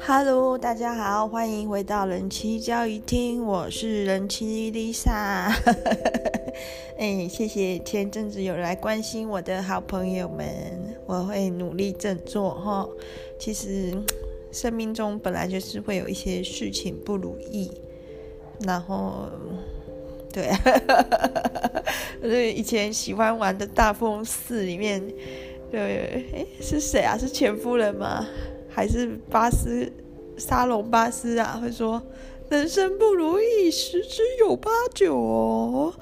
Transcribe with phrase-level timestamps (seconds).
[0.00, 5.52] Hello，大家好，欢迎回到人妻教育厅，我是人妻 Lisa。
[6.96, 10.46] 哎，谢谢前阵子有来关心我的好朋友们，
[11.04, 12.88] 我会努力振作哈。
[13.38, 13.92] 其实
[14.50, 17.70] 生命中本来就是会有一些事情不如意，
[18.60, 19.26] 然后
[20.32, 20.50] 对，
[22.22, 25.02] 我以前喜欢玩的大富翁四里面，
[25.70, 27.16] 对，哎，是谁啊？
[27.18, 28.26] 是前夫人吗？
[28.68, 29.90] 还是巴斯
[30.36, 31.58] 沙龙巴斯啊？
[31.62, 32.02] 会说
[32.50, 35.94] 人生不如意十之有八九哦。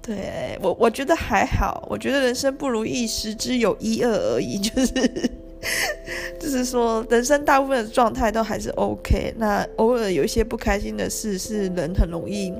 [0.00, 1.86] 对，我，我觉得还好。
[1.88, 4.92] 我觉得人生不如意十之有一二而已，就是
[6.40, 9.32] 就是说，人生大部分的状态都还是 OK。
[9.36, 12.52] 那偶尔有一些不开心的事，是人很容易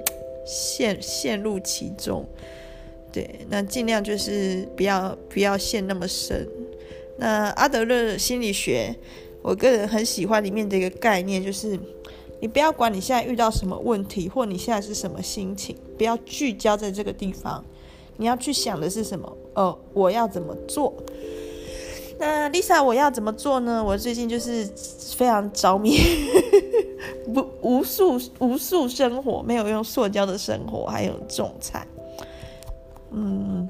[0.47, 2.24] 陷陷入其中。
[3.12, 6.48] 对，那尽量就是不要不要陷那么深。
[7.19, 8.97] 那阿德勒心理学。
[9.45, 11.77] 我个人很喜欢里面的一个概念，就是
[12.38, 17.65] 你不要管你现在遇到什么问题，或你现在是什么心情，不要聚焦在这个地方，
[18.18, 19.37] 你要去想的是什么？
[19.55, 20.95] 哦，我要怎么做？
[22.21, 23.83] 那 Lisa，我要怎么做呢？
[23.85, 24.65] 我最近就是
[25.16, 25.99] 非常着迷，
[27.35, 31.85] 不无数无数生活，没有用塑胶的生活，还有种菜，
[33.13, 33.68] 嗯。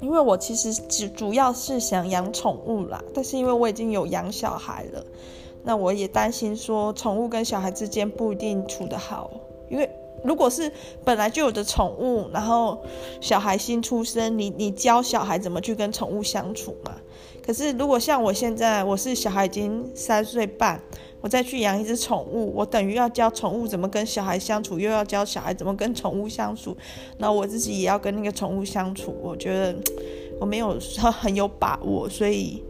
[0.00, 5.04] 因为我其实只主要是想养宠物啦，但是因为我已经有养小孩了，
[5.64, 9.28] 那我也担心说宠物跟小孩之间不一定处得好。
[9.68, 9.90] 因为
[10.22, 10.70] 如果是
[11.04, 12.78] 本来就有的宠物，然后
[13.20, 16.94] 小孩新出生，你你教小孩怎么去跟宠物相处嘛？
[17.44, 20.80] 可是如果像我现在，我是小孩已经三岁半。
[21.20, 26.76] 我再去养一只宠物，我等于要教宠物怎么跟小孩相处，又要教小孩怎么跟宠物相处，
[27.18, 29.16] 那我自己也要跟那个宠物相处。
[29.20, 29.74] 我觉得
[30.40, 30.78] 我没有
[31.20, 32.62] 很有把握，所以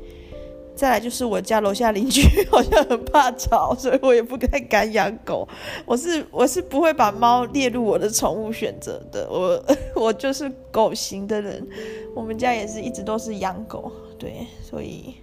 [0.75, 5.47] 再来就是我家楼下邻居好像很怕吵，所以我也不太敢养狗。
[5.85, 9.63] 我是我是不会把猫列入我的宠物选择的，我
[9.95, 11.69] 我就是狗型的人。
[12.14, 15.14] 我们家也是一直都是养狗，对，所以。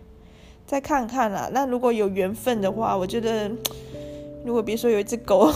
[0.66, 3.50] 再看看啦，那如果有缘分的话，我觉得，
[4.44, 5.48] 如果比如说有一只狗，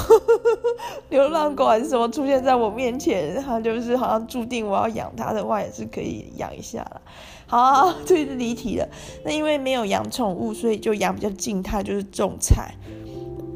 [1.10, 7.02] 流浪狗还是什么出现在我面前，它就是好像注定我要养它的话，也是可以养一下啦。
[7.48, 8.88] 好，这是离题了。
[9.26, 12.76] 那因为没有养宠物，所以就养比较静态，就是种菜。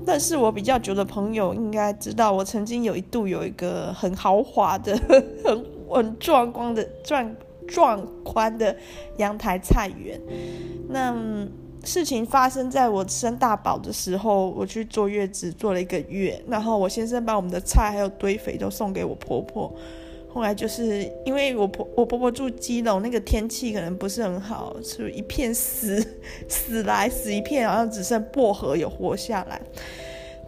[0.06, 5.00] 但是我比较久的朋友应该知道，我曾经有一度有一个很豪华的、
[5.46, 7.34] 很很壮观的壮
[7.68, 8.76] 壮观的
[9.18, 10.20] 阳台菜园。
[10.90, 11.16] 那
[11.84, 19.74] 事情发生在我生大宝的时候，我去坐月子坐了一个月，然后我先生把我们的菜还有堆肥都送给我婆婆。
[20.34, 26.04] 后来就是因为我婆我婆婆住基隆，那个天气可能不是很好，是一片死
[26.48, 29.62] 死来死一片，好像只剩薄荷有活下来，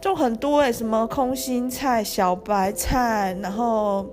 [0.00, 4.06] 种很多诶，什么空心菜、小白菜，然后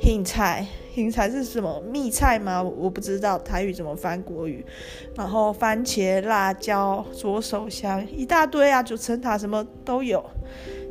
[0.00, 0.66] 芹菜。
[0.94, 2.62] 芹菜是什么蜜菜吗？
[2.62, 4.64] 我不知道台语怎么翻国语。
[5.14, 10.24] 然后番茄、辣椒、左手香一大堆啊，九层塔什么都有。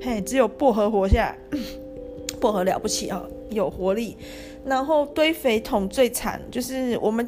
[0.01, 1.59] 嘿，只有薄荷活下来，
[2.39, 4.16] 薄荷了不起啊，有活力。
[4.63, 7.27] 然后堆肥桶最惨，就是我们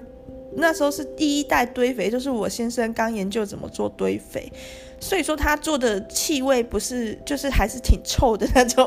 [0.53, 4.51] 那时候是第一代堆肥，就是我先生刚研究怎么做堆肥。
[4.99, 8.85] 所以说他做的气味不是，就是还是挺臭的那种。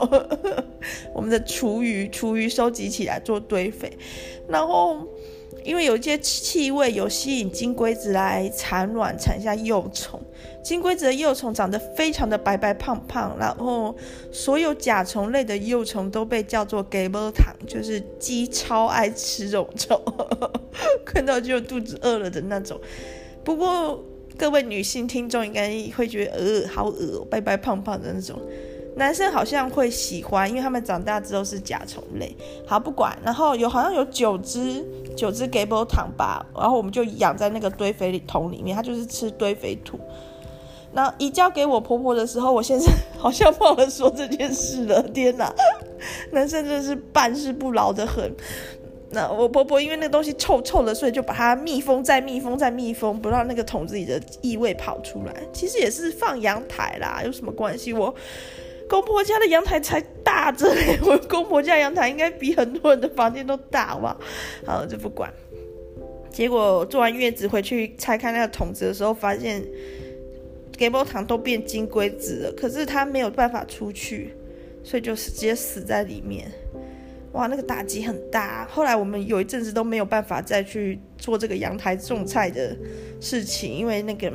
[1.15, 3.97] 我们的厨余，厨余收集起来做堆肥，
[4.49, 5.07] 然后
[5.63, 10.21] 因为有一些气味有吸引金龟子来产卵，产下幼虫。
[10.63, 13.97] 金龟子的幼虫长得非常的白白胖胖，然后
[14.33, 20.03] 所有甲虫类的幼虫都被叫做鸡母虫，就是鸡超爱吃这种虫，
[21.07, 22.81] 看到就肚子饿了的那种。
[23.45, 24.05] 不过。
[24.41, 28.41] 各位女性听众应该会觉得，呃，好恶，白白胖胖的那种。
[28.97, 32.35] 男生好像会喜欢，因为他们长大之后是甲虫类。
[32.67, 34.83] 好，不管，然后有好像有九只
[35.15, 40.01] 九只鸡母虫吧，然后我们就养在那个堆肥桶里面，它就是吃堆肥土。
[40.93, 45.03] 那移交给我婆婆的时候，我先生好像忘了说这件事了。
[45.03, 45.55] 天哪，
[46.33, 48.35] 男生真是办事不牢的很。
[49.13, 55.35] 那我婆婆因为那个东西臭臭的，所以就把它密封再密封再密封，不让那个桶子里的异味跑出来。
[55.53, 57.93] 其实也是放阳台啦，有什么关系？
[57.93, 58.15] 我
[58.89, 64.21] 公婆家的阳台才大着嘞， 我公婆家阳台应该比很多人的房间都大，好不好？
[64.65, 65.33] 好，就不管。
[66.31, 69.61] 结果做完月子回去拆开那个桶子的时候，发现
[70.79, 74.35] 鸡母虫都变金龟子了，可是它没有办法出去，
[74.85, 76.49] 所以就直接死在里面。
[77.33, 78.67] 哇，那个打击很大。
[78.71, 82.77] 后来我们有一阵子都没有办法再去做这个阳台种菜的
[83.21, 84.33] 事情，因为那个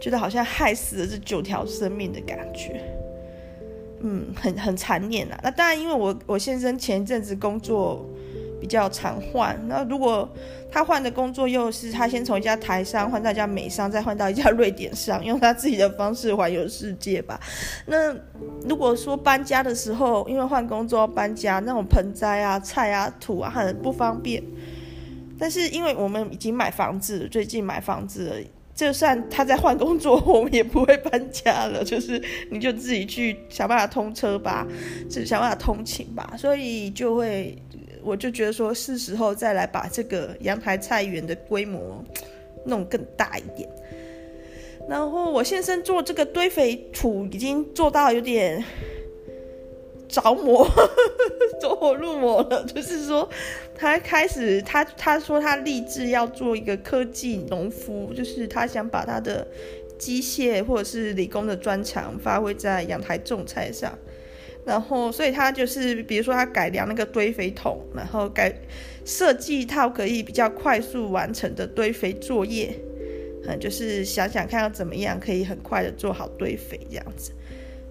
[0.00, 2.82] 觉得好像害死了这九条生命的感觉，
[4.00, 5.38] 嗯，很很残念啊。
[5.42, 8.08] 那当然，因为我我先生前一阵子工作。
[8.60, 10.28] 比较常换，那如果
[10.70, 17.40] 他换的工作又是他先从一家台商换到一家美商，再换到一家瑞典商，用他自己的方式环游世界吧。
[17.86, 18.14] 那
[18.68, 24.42] 如果说搬家的时候，因为换工作要搬家，那种盆栽啊、菜啊、土啊很不方便。
[25.38, 28.36] 但是因为我们已经买房子，最近买房子了，
[28.74, 34.66] 就算他在换工作，我们也不会搬家了，就是你就自己去想办法通车吧，
[35.08, 37.56] 就想办法通勤吧，所以就会。
[38.02, 42.04] 我就觉得说是时候再来把这个阳台菜园的规模
[42.66, 43.68] 弄更大一点。
[44.88, 48.64] 然后我先生做这个堆肥土已经做到有点
[50.08, 50.66] 着魔，
[51.60, 52.64] 走火入魔了。
[52.64, 53.28] 就是说，
[53.76, 59.46] 他开始他他说他立志要做一个科技农夫，就是他想把他的
[59.98, 63.96] 机械或者是理工的专长发挥在阳台种菜上。
[64.64, 68.54] 然后，所以他就是，比如说他改良那个堆肥桶，然后改
[69.04, 72.74] 设计一套可以比较快速完成的堆肥作业，
[73.46, 77.32] 嗯，就是想想看要怎么样可以很快的做好堆肥这样子。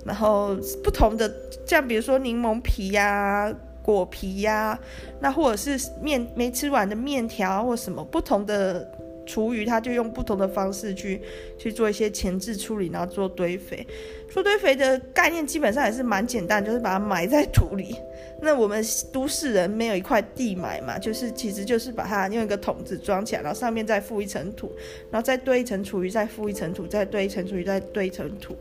[0.05, 1.29] 然后不同的，
[1.65, 4.79] 像比如说柠檬皮呀、果皮呀、
[5.19, 8.98] 那或者是面没吃完的面条或什么不同的。
[9.29, 11.21] 厨余，他就用不同的方式去
[11.55, 13.85] 去做一些前置处理，然后做堆肥。
[14.27, 17.95] 做堆肥的概念基本上也是蛮简单，就是把它埋在土里。
[18.41, 18.83] 那我们
[19.13, 24.71] 都市人没有一块地埋嘛，就是其实就是把它用一个桶子装起来，然后上面再覆一层土，
[25.11, 28.55] 然后再堆一层厨余，再覆一层土，再堆一层厨余，再堆一层土。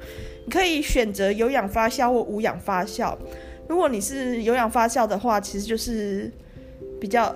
[0.45, 3.17] 你可以选择有氧发酵或无氧发酵。
[3.69, 6.31] 如果你是有氧发酵的话，其实就是
[7.01, 7.35] 比较。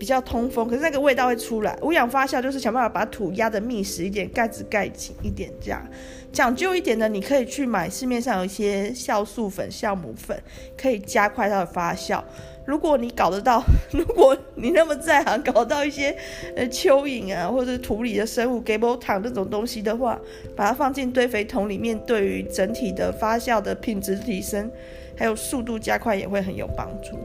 [0.00, 1.78] 比较通风，可是那个味道会出来。
[1.82, 5.86] 无氧发酵就是想办法把土压得密实一点，盖子盖紧一点，这样
[6.32, 10.42] 讲究一点的，你可以去买市面上有一些酵素粉、酵母粉，
[10.74, 12.22] 可以加快它的发酵。
[12.64, 13.62] 如果你搞得到，
[13.92, 16.16] 如果你那么在行，搞到一些
[16.56, 20.18] 呃蚯蚓啊，或者是土里的生物、给波糖这种东西的话，
[20.56, 24.70] 把它放进堆肥桶里面，对于整体的发酵的品质提升，
[25.14, 27.18] 还有速度加快也会很有帮助。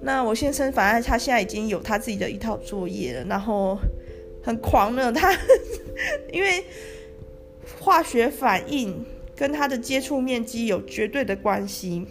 [0.00, 3.78] 那我先生反而他现在已经有他自己的一套作业了，然后
[4.42, 5.12] 很狂呢。
[5.12, 5.36] 他
[6.32, 6.64] 因为
[7.80, 9.04] 化学反应
[9.34, 12.06] 跟他的接触面积有绝对的关系，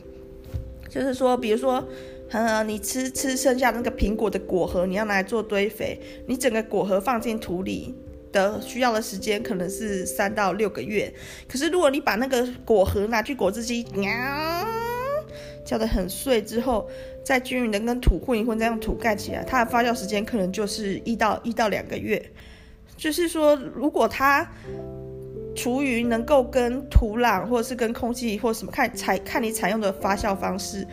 [0.90, 1.84] 就是说，比如说，
[2.32, 7.96] 嗯，你吃吃剩下那个苹果的果核，你要拿来做堆肥，你整个果核放进土里
[8.34, 11.14] 的需要的时间可能是三到六个月，
[11.48, 14.12] 可是如果你把那个果核拿去果汁机，喵，
[15.68, 16.90] 搅得很碎之后。
[17.24, 22.26] 再均匀的跟土混一混，再用土盖起来，它的发酵时间可能就是一到一到两个月。
[22.96, 24.50] 就是说，如果它
[25.54, 30.88] 厨余能够跟土壤或者是跟空气或什么看采看你采用的发酵方式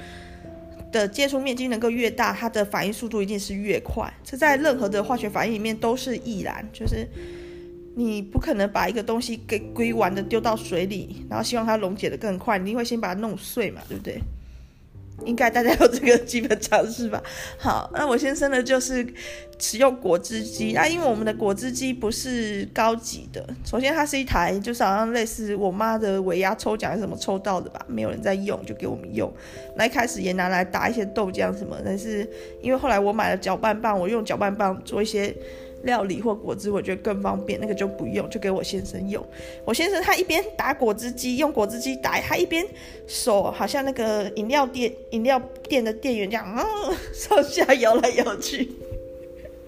[0.90, 4.12] 的接触面积能够越大，它的反应速度一定是越快。
[4.24, 7.08] 这在任何的化学反应里面都是易然，就是
[7.94, 14.20] 你不可能把一个东西给归完的丢到水里，然后希望它溶解的更快，你会先把它弄碎嘛，对不对？
[15.24, 17.22] 应该大家有这个基本常识吧？
[17.58, 19.06] 好，那我先生呢，就是
[19.58, 20.72] 使用果汁机。
[20.74, 29.32] 那因为我们的果汁机不是高级的，首先它是一台，就是好像类似我妈的尾牙抽奖什么抽到的吧，没有人在用，就给我们用。
[29.76, 32.28] 那一开始也拿来打一些豆浆什么，但是
[32.60, 35.34] 因为后来我买了搅拌棒，我用搅拌棒做一些。
[35.84, 39.24] 料理或果汁，我觉得更方便，那个就不用，就给我先生用。
[39.64, 42.66] 我先生他一边打果汁机，用果汁机打，他一边
[43.06, 48.72] 手好像那个饮料店饮料店的店员这样，嗯， 上下摇来摇去，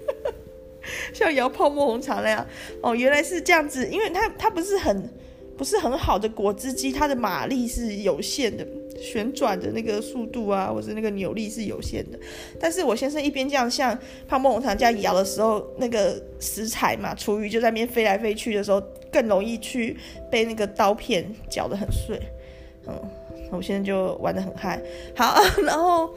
[1.13, 2.47] 像摇泡沫红茶那样。
[2.81, 5.09] 哦，原来是这样子，因为他他不是很
[5.57, 8.67] 不是很好的果汁机，它的马力是有限的。
[8.99, 12.19] 旋转的那个速度啊，或者那个扭力是有限的。
[12.59, 13.97] 但是我先生一边这样像
[14.27, 18.83] 泡沫红茶这样摇的时候，那个食材嘛，厨余就在那边飞来飞去的时候，
[19.13, 19.99] 更容易去
[20.31, 22.19] 被那个刀片搅得很碎。
[22.87, 22.99] 嗯，
[23.51, 24.81] 我现在就玩得很嗨。
[25.15, 26.15] 好， 然后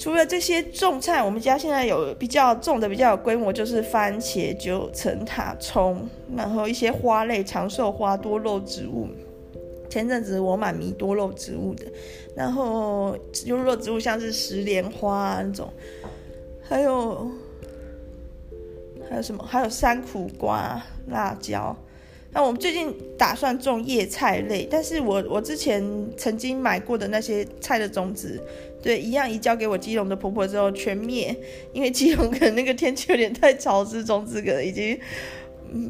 [0.00, 9.06] 除了这些种菜，我们家现在有比较种的比较有规模，就是番茄、九层塔、葱，然后一些花类、长寿花、多肉植物。
[9.90, 11.84] 前阵子我蛮迷多肉植物的，
[12.34, 13.14] 然后
[13.46, 15.68] 多肉植物像是石莲花啊那种，
[16.62, 17.30] 还有
[19.10, 19.44] 还有什么？
[19.46, 21.76] 还有山苦瓜、辣椒，
[22.30, 25.84] 那我们最近打算种叶菜类，但是我我之前
[26.16, 28.40] 曾经买过的那些菜的种子，
[28.82, 31.36] 对，一样移交给我基隆的婆婆之后全灭，
[31.72, 34.98] 因为基隆可能那个天气有点太潮湿，种子可能已经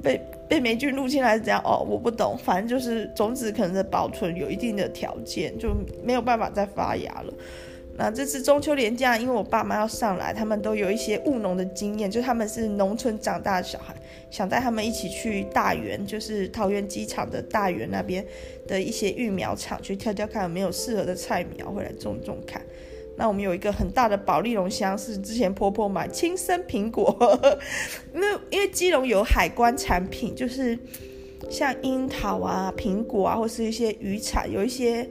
[0.03, 7.33] 被被霉菌入侵还是怎样哦，我不懂，反正就是种子可能的保存有一定的条件，就没有办法再发芽了。
[8.03, 13.95] 那这次中秋连假，因为我爸妈要上来，他们都有一些务农的经验，就他们是农村长大的小孩，
[14.31, 18.25] 想带他们一起去大园，就是桃园机场的大园那边
[18.67, 22.63] 的一些育苗场去挑挑看有没有适合的菜苗，回来种种看。
[23.19, 27.15] 那我们有一个很大的保利龙箱，是之前婆婆买青森苹果，
[28.15, 30.79] 因为因为基隆有海关产品，就是
[31.51, 35.07] 像樱桃啊、苹果啊，或是一些渔产，有一些。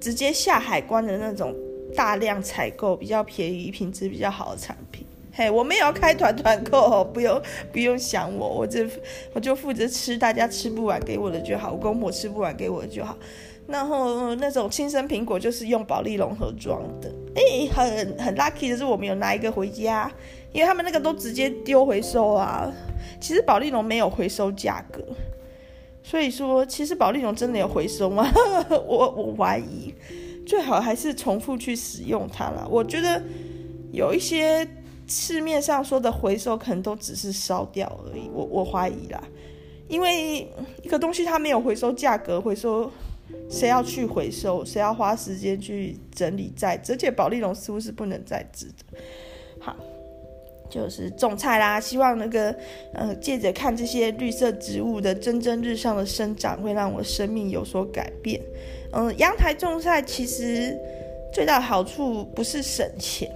[0.00, 1.56] 直接下海关的那种
[1.94, 5.06] 大量采购比较便宜、品质比较好的产品。
[5.32, 7.40] 嘿，我们也要开团团购， 不用
[7.72, 8.86] 不用想我，我就
[9.32, 13.16] 我就负责吃，大家吃不完给我的就好，我公婆吃不完给我的就好。
[13.66, 20.12] 然后那种青森苹果就是用保利龙盒装的，哎，很很 lucky 的是我们有拿一个回家，
[20.52, 22.70] 因为他们那个都直接丢回收啊。
[23.20, 25.02] 其实保利龙没有回收价格。
[26.02, 28.30] 所以说，其实保利龙真的有回收吗？
[28.68, 29.94] 我我怀疑，
[30.46, 32.66] 最好还是重复去使用它啦。
[32.70, 33.22] 我觉得
[33.92, 34.66] 有一些
[35.06, 38.28] 市面上说的回收，可能都只是烧掉而已。
[38.32, 39.22] 我我怀疑啦，
[39.88, 40.48] 因为
[40.82, 42.90] 一个东西它没有回收价格，回收
[43.48, 44.64] 谁要去回收？
[44.64, 46.92] 谁要花时间去整理再制？
[46.92, 48.98] 而且保丽龙似乎是不能再制的。
[49.60, 49.76] 好。
[50.70, 52.52] 就是种菜啦，希望那个，
[52.94, 58.40] 呃，借着看这些绿色植物的蒸蒸日上的生长，会让我生命有所改变。
[58.94, 60.78] 嗯、呃，阳台种菜其实
[61.32, 63.30] 最大好处不是省钱，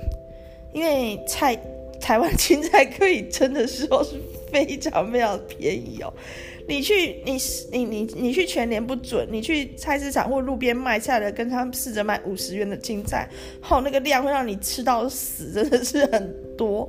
[0.72, 1.58] 因为菜
[2.00, 4.16] 台湾 青菜可以真的时候是
[4.52, 6.12] 非常非常便宜哦。
[6.68, 7.38] 你去你
[7.72, 13.26] 你你你去全联不准，你去菜市场或路边卖菜的，跟他们试着卖五十元的青菜，
[13.68, 16.86] 哦那个量会让你吃到死，真的是很多。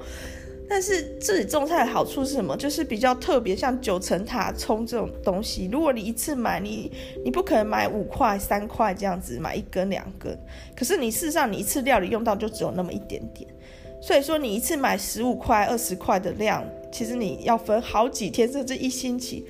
[0.70, 2.56] 但是自己种菜的好处是什么？
[2.56, 6.92] 就是比较特别，像九层塔葱这种东西，如果你一次买，你
[7.26, 10.38] 你不可能买五块、三块这样子，买一根、两根。
[10.76, 13.50] 可是你事实上你一次料理用到就只有那么一点点，
[14.00, 19.44] 所以说你一次买十五块、二十块的量，其实你要分好几天甚至一星期。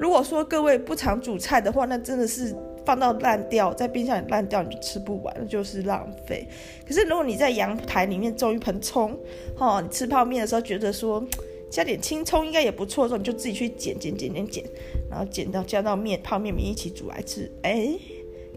[0.00, 2.54] 如果说各位不常煮菜的话，那真的是。
[2.84, 6.46] 放到烂掉，在冰箱里烂掉，你就吃不完，就是浪费。
[6.86, 9.18] 可是如果你在阳台里面种一盆葱，
[9.56, 11.24] 哦，你吃泡面的时候觉得说
[11.70, 14.64] 加点青葱应该也不错的时候，你就自己去剪剪剪剪剪，
[15.10, 17.88] 然后剪到加到面泡面里一起煮来吃，哎，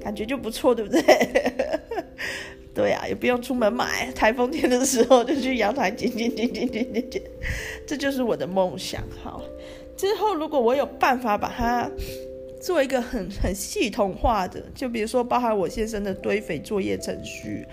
[0.02, 1.02] 感觉就不错，对不对？
[2.76, 7.22] 对啊，也不用出门买，台风天的时候就去阳台剪剪剪剪剪剪剪，
[7.88, 9.02] 这就是我的梦想。
[9.24, 9.42] 好，
[9.96, 11.90] 之后如果我有办法把它。
[12.60, 17.66] 做一个很很系统化的，就比如说包含我先生的堆肥作业程序，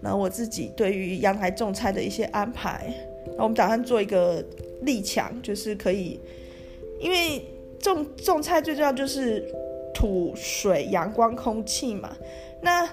[0.00, 2.92] 然后我自己对于阳台种菜的一些安排，
[3.28, 4.44] 然后我们打算做一个
[4.82, 6.20] 立墙，就是可以，
[7.00, 7.42] 因为
[7.78, 9.44] 种种菜最重要就是
[9.94, 12.14] 土、水、阳光、空气嘛。
[12.60, 12.88] 那，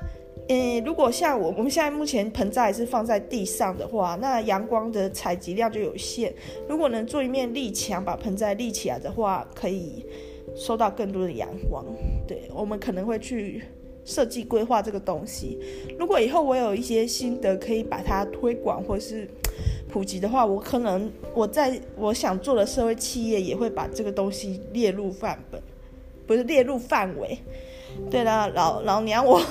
[0.47, 6.33] 嗯，如果像我我们现在目前盆栽是放在地上的话，那阳光的采集量就有限。
[6.67, 10.05] 如果能做一面立墙，把盆栽立起来的话，可以。
[10.55, 11.85] 收到更多的阳光，
[12.27, 13.63] 对，我们可能会去
[14.05, 15.59] 设计规划这个东西。
[15.97, 19.27] 如果以后我有一些心得可以把它推广或是
[19.89, 25.61] 普及的话，我可能我在我想做的社会企业也会把这个东西列入范本，
[26.27, 27.37] 不是列入范围。
[28.09, 29.41] 对啦，老老娘我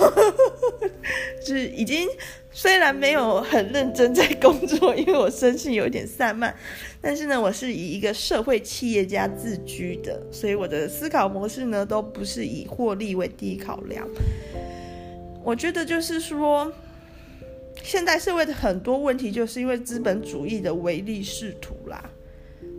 [1.45, 2.09] 是已经
[2.51, 6.55] 虽然没有很认真在工作，因为我生性有点散漫，
[7.01, 14.07] 但是呢，我是以一个社会企业家自居的，所以我的思考模式呢，都不是以获利为第一考量。
[15.43, 16.73] 我觉得就是说，
[17.83, 22.11] 现代社会的很多问题，就是因为资本主义的唯利是图啦。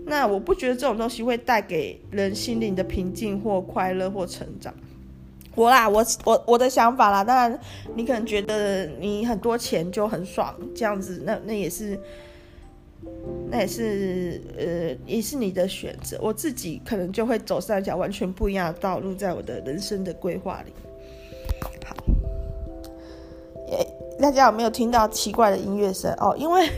[0.06, 4.74] 那我不觉得这种东西会带给人心灵的平静或快乐或成长。
[5.56, 7.60] 我啦，我我我的想法啦，当然
[7.96, 12.00] 你可能觉得你很多钱就很爽，这样子，那那也是，
[13.52, 16.18] 那也是呃，也是你的选择。
[16.22, 20.74] 我自己可能就会走上一条完全不一样的道路，在我的人生的规划里。
[21.62, 21.96] 好，
[23.70, 23.88] 耶，
[24.20, 26.12] 大家有没有听到奇怪的音乐声？
[26.14, 26.70] 哦，因为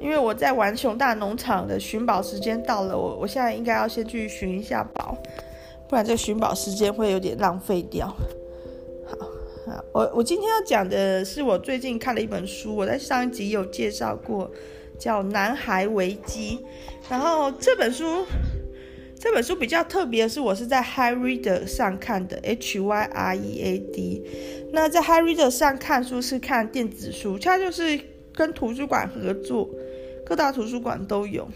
[0.00, 5.05] 因为我在玩熊大农场的寻宝时间到了，我我现在应该要先去寻一下宝。
[5.96, 8.06] 不然这个寻宝时间会有点浪费掉。
[9.06, 9.16] 好，
[9.64, 14.50] 好，我我今天要讲的是我最近看了一本书，我在上一集有介绍过，
[14.98, 16.58] 叫《男孩危机》。
[17.10, 18.26] 然后这本书，
[19.18, 24.22] 这本书比较特别的是，我是在 HyReader 上看的，H Y R E A D。
[24.74, 27.98] 那在 HyReader 上看书是看电子书，它就是
[28.34, 29.70] 跟图书馆合作，
[30.26, 31.48] 各大图书馆都有。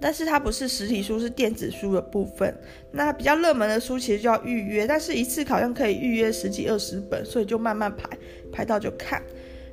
[0.00, 2.54] 但是它不是实体书，是电子书的部分。
[2.92, 8.08] 那比较热门的书其实就要预约，但是一次好像可以预约十几二十本，所以就慢慢排，
[8.52, 9.22] 排到就看。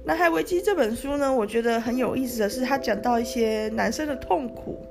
[0.05, 4.85] 那《海危机》这本书呢，我觉得很有意思的是，它讲到一些男生的痛苦，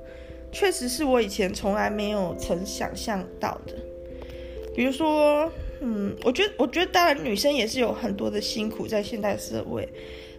[0.51, 3.73] 确实是我以前从来没有曾想象到的。
[4.75, 9.87] 比如说，嗯，我觉得，我觉得当然女生也是有很多的辛苦在现代社会，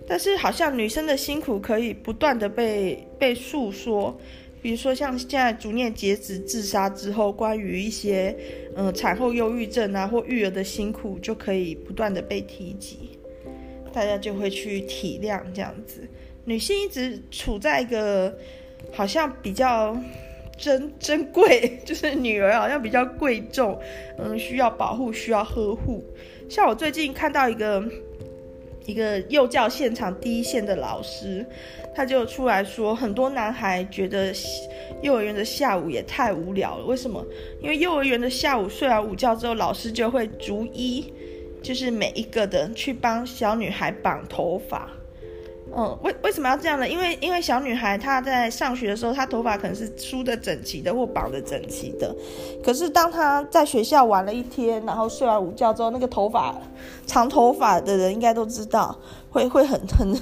[0.09, 4.17] 但是好像女生的辛苦可以不断的被被诉说。
[4.65, 8.35] 比如说，像现在逐念截止自杀之后，关于一些
[8.75, 13.11] 嗯产后忧郁症啊或育儿的辛苦，就可以不断的被提及，
[13.93, 16.09] 大家就会去体谅这样子。
[16.47, 18.35] 女性一直处在一个
[18.91, 19.95] 好像比较
[20.57, 23.79] 珍 珍贵，就是女儿好像比较贵重，
[24.17, 26.03] 嗯，需要保护，需要呵护。
[26.49, 27.85] 像我最近看到一个
[28.87, 31.45] 一个幼教现场第一线的老师。
[31.97, 34.35] 他就出来说，很多男孩觉得
[35.01, 36.85] 幼儿园的下午也太无聊了。
[36.85, 37.25] 为什么？
[37.63, 41.13] 因为幼儿园的下午睡完午觉之后，老师就会逐一，
[41.63, 44.91] 就是每一个的去帮小女孩绑头发。
[45.77, 46.89] 嗯，为为什么要这样呢？
[46.89, 52.15] 因为因为小女孩她在上学的时候，她头发可能是梳得整齐的或绑得整齐的。
[52.63, 56.55] 可是当她在学校玩了一天，然后睡完午觉之后，那个头发
[57.07, 58.97] 长头发的人应该都知道，
[59.31, 60.17] 会会很很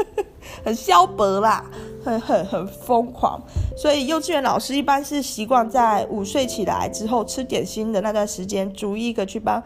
[0.64, 1.64] 很消薄啦，
[2.04, 3.40] 很很很疯狂。
[3.76, 9.62] 所以幼稚园老师一般是习惯在午睡起来之后吃点心的那段时间，逐一个去帮。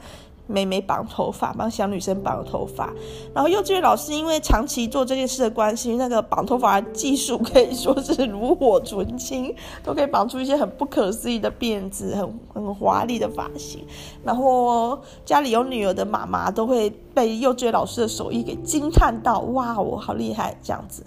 [0.47, 2.93] 妹妹绑头发，帮小女生绑头发。
[3.35, 13.87] 然后幼稚园老师因为长期做这件事的关系，那个绑头发技术可以说是炉火纯青，都可以绑出一些很不可思议的辫子，很很华丽的发型。
[14.23, 21.05] 然后家里有女儿的妈妈都会被幼稚园老师的手艺给惊叹到，哇，我好厉害这样子。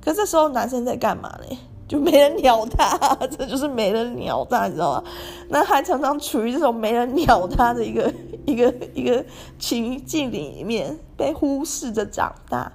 [0.00, 1.58] 可这时候男生在干嘛呢？
[1.88, 2.96] 就没人鸟他，
[3.38, 5.04] 这就是没人鸟他，你知道吗？
[5.48, 8.12] 那还常常处于这种没人鸟他的一个
[8.44, 9.24] 一个一个
[9.58, 12.70] 情境里面，被忽视着长大。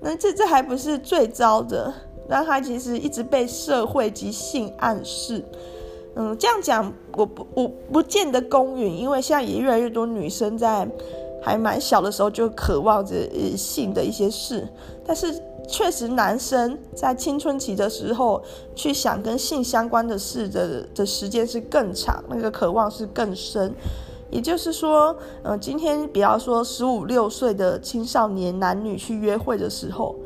[0.00, 1.92] 那这这还不是最糟的，
[2.26, 5.44] 那他其实一直被社会及性暗示。
[6.16, 10.88] 嗯，这样讲我不我不见得公允，因为现在也越来越多女生在
[11.42, 13.14] 还蛮小的时候就渴望着
[13.56, 14.66] 性的一些事，
[15.06, 15.38] 但是。
[15.66, 18.42] 确实，男生在青春期的时候
[18.74, 23.72] 去想跟性相关的事的的时间是更长，那个渴望是更深。
[24.30, 30.16] 也就是说，嗯、今天比方说十五六岁的青少年男女去约会的时候，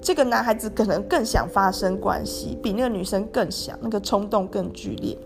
[0.00, 5.16] 这个男孩子可能更想发生关系，比那个女生更想，那个冲动更剧烈。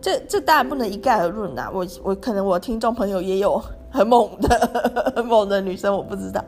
[0.00, 3.60] 这这当然不能一概而论啊，我我可能我听众朋友也有
[3.90, 6.44] 很猛的很猛的女生，我不知道。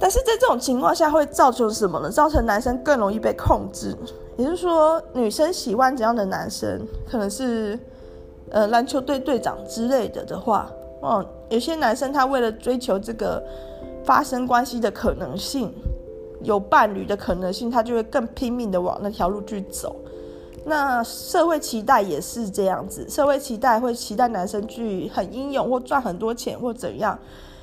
[0.00, 2.10] 但是在这种情况下会造成什么呢？
[2.10, 3.94] 造成男生更容易被控制，
[4.38, 7.78] 也就是说，女生喜欢怎样的男生，可能是
[8.48, 13.44] 呃篮球队队长之类的的话，哦，有些男生他为了追求这个
[14.02, 15.70] 发生关系的可能性，
[16.42, 19.94] 有伴侣的可能性，他就会更拼命的往那条路去走。
[20.64, 27.18] 那社会期待也是这样子，社会期待会期待男生去很英勇或赚很多钱或怎样。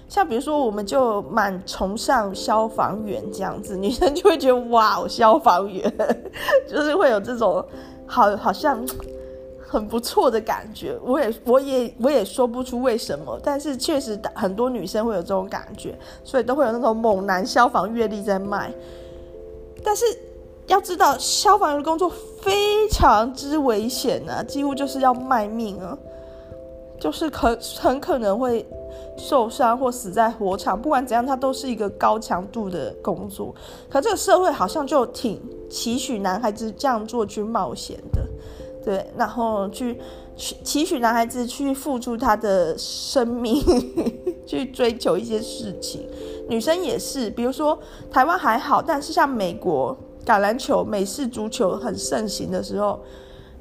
[0.10, 5.94] 像比如说，我们就蛮崇尚消防员这样子， 女生就会觉得哇，消防员
[6.70, 7.64] 就是会有这种
[8.06, 8.86] 好好像
[9.60, 10.98] 很不错的感觉。
[11.04, 15.94] 我也我也我也说不出为什么，但是确实很多女生会有这种感觉，
[16.24, 18.72] 所以都会有那种猛男消防阅历在卖。
[19.84, 20.06] 但是
[20.68, 25.98] 要知道，消防员的工作非常之危险啊，几乎就是要卖命啊，
[27.08, 28.66] 就是可很可能会。
[29.20, 33.54] 受伤或死在火场，不管怎样，它都是一个高强度的工作。
[33.90, 38.22] 可这个社会好像就挺期许男孩子这样做去冒险的，
[38.86, 40.00] 对，然后去
[40.36, 43.60] 期许男孩子去付出他的生命，
[44.46, 46.08] 去追求一些事情。
[46.48, 47.80] 女生也是，比如说
[48.12, 53.00] 台湾还好，但是像美国橄榄球、美式足球很盛行的时候，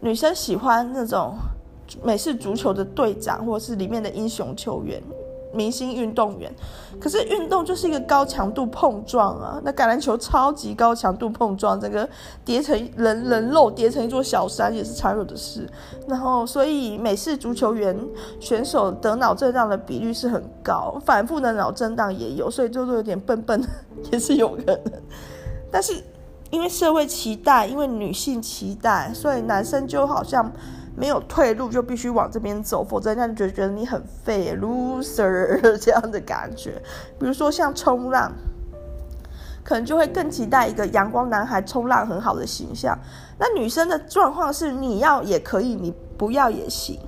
[0.01, 1.35] 女生喜欢那种
[2.03, 5.03] 美式足球的队长，或是里面的英雄球员。
[5.53, 6.55] 明星运动员，
[7.01, 9.59] 可是运动就是一个高强度碰撞啊！
[9.65, 12.07] 那橄榄球超级高强度碰撞，整个
[12.45, 15.67] 叠成人人肉叠成一座小山也是常有的事。
[16.07, 17.99] 然后，所以美式足球员
[18.39, 23.67] 选手得脑震荡的比率是很高，反复的脑震荡也有，所以就是有点笨笨，
[24.13, 24.93] 也是有可能。
[25.71, 25.95] 但是
[26.51, 30.53] 因为社会期待，因为女性期待，所以男生就好像
[30.97, 36.83] 没有退路，就必须往这边走，否则人家就觉得你很废，loser 这样的感觉。
[37.19, 38.33] 比如说像冲浪，
[39.63, 42.99] 可能就会更期待一个阳光男孩冲浪很好的形象。
[43.39, 46.99] 那女生的状况是，你要也可以，你不要也行。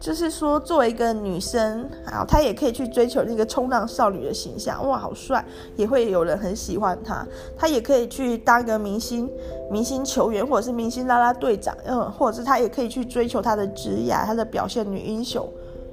[0.00, 7.26] 就是说，作为一个女生，啊，她也可以去追求那个冲浪少女的形象，哇，好帅，也会有人很喜欢她。
[7.56, 9.28] 她也可以去当一个明星、
[9.70, 15.46] 明星球员，或者是明星啦啦队长，嗯，或者是她也可以去追求她的职业、她的表现，女英雄，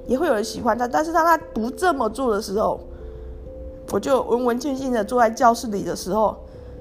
[0.06, 0.86] 也会有人喜欢她。
[0.86, 2.80] 但是当她不这么做的时候，
[3.90, 6.36] 我就文文静静的坐在教室里的时候，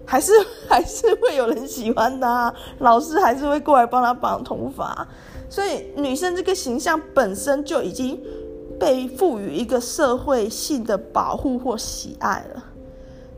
[0.06, 0.32] 还是
[0.70, 5.08] 还是会有人喜欢她，老师还是会过来帮她绑头发。
[5.56, 8.22] 所以，女生这个形象本身就已经
[8.78, 12.62] 被赋予一个社会性的保护或喜爱了。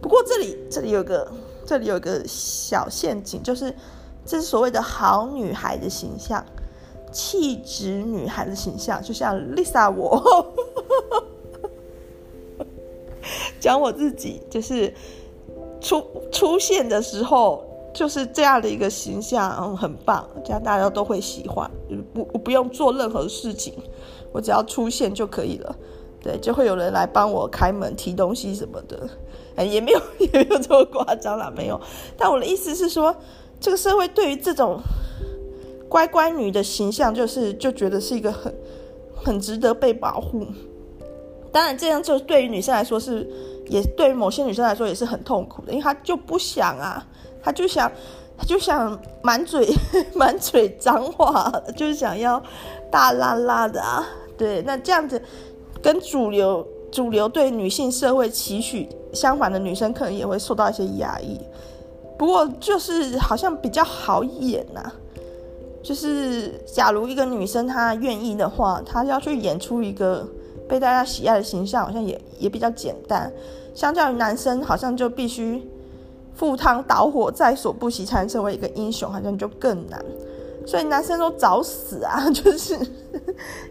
[0.02, 1.32] 不过，这里这里有个
[1.64, 3.72] 这里有个小陷阱，就是
[4.26, 6.44] 这是所谓的好女孩的形象，
[7.12, 10.56] 气质女孩的形象，就像 Lisa 我
[13.62, 14.92] 讲我自己，就是
[15.80, 17.64] 出出现的时候。
[17.98, 21.68] 就是这样的一个形象，很棒，这样大家都会喜欢。
[22.14, 23.74] 不，我不用做任何事情，
[24.32, 25.76] 我只要出现就可以了。
[26.22, 29.10] 对，就会有人来帮我开门、提东西什么的。
[29.56, 31.82] 哎，也没有， 也没有这么夸张啦，没有。
[32.16, 33.16] 但我的意思是说，
[33.60, 34.80] 这个社会对于这种
[35.90, 38.54] 乖乖女的形象，就是就觉得是一个很
[39.16, 40.46] 很值得被保护。
[41.52, 43.28] 当然，这样就对于女生来说是，
[43.70, 47.04] 也对于某些女生来说也是很痛苦的，因为她就不想啊。
[47.42, 47.92] 他就想，
[48.38, 49.74] 他就想满嘴
[50.14, 52.42] 满嘴脏话，就想要
[52.92, 54.06] 大拉拉的啊。
[54.38, 55.22] 对，那这样子
[55.82, 61.40] 跟主流主流对女性社会期许相反的女生，可能也会受到一些压抑。
[62.18, 64.92] 不过就是好像比较好演呐、
[65.84, 70.28] 就是假如一个女生她愿意的话，她要去演出一个
[70.68, 73.32] 被大家喜爱的形象，好像也也比较简单。
[73.74, 75.68] 相较于男生，好像就必须。
[76.38, 80.00] 赴汤蹈火在所不惜，才能成为一个英雄，好像就更难。
[80.68, 82.28] 所以男生都找死啊！
[82.30, 82.78] 就是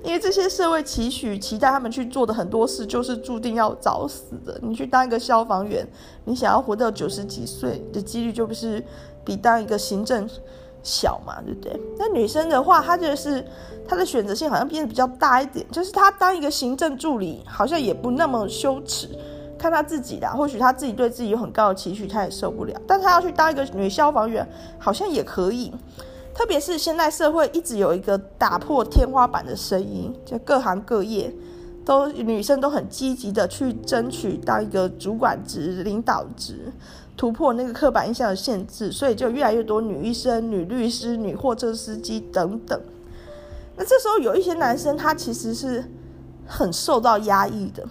[0.03, 4.59] 因为这些社会期许、期待他们去做的很多事，就是注定要找死的。
[4.63, 5.87] 你去当一个消防员，
[6.25, 8.83] 你想要活到九十几岁的几率，就不是
[9.25, 10.27] 比当一个行政
[10.83, 11.79] 小嘛，对不对？
[11.99, 13.45] 那女生的话，她就是
[13.87, 19.07] 她的选择性好像变得比较大一点，就是她当一个行政助理，好像也不那么羞耻。
[19.67, 22.81] 看他自己的，或许他自己对自己有很高的期许，他也受不了。
[22.87, 24.47] 但他要去当一个女消防员，
[24.79, 25.73] 好像也可以。
[26.33, 31.35] 特别是现在社会一直有一个打破天花板的声音，就各行各业
[31.85, 36.73] 都女生都很积极的去争取当一个主管职、领导职，
[37.17, 42.81] 突破那个刻板印象的限制，所以就越来越多女医生、女律师、女货车司机等等。
[43.77, 45.85] 那这时候有一些男生，他其实是
[46.47, 47.85] 很受到压抑的。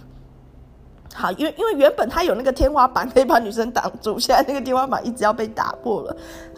[1.13, 6.17] 好，因为因为原本他有那个天花板可以把女生挡住，现在那个天花板一直要被打破了，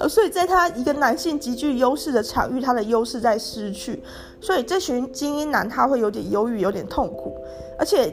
[0.10, 4.01] 所以在他一个男性极具优势的场域，他的优势在失去，
[4.41, 7.38] 所以这群精英男他会有点忧郁，有点痛苦，
[7.77, 8.12] 而且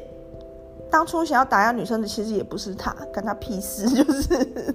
[0.90, 4.74] 当初想要打压女生的其实也不是他，干他屁事， 就是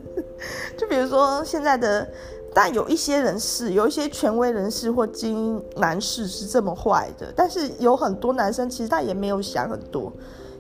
[0.76, 2.08] 就比如说现在的，
[2.52, 10.12] 但有一些人士，有一些权威人士或精英男士是这么坏的，但是有很多男生其实他也没有想很多。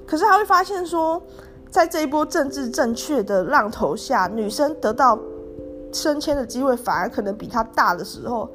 [0.09, 1.21] 可是他会发现说，
[1.69, 5.15] 在这一波政治正确的浪头下，女生得到
[5.93, 8.49] 升迁的机会反而可能比他大的时候，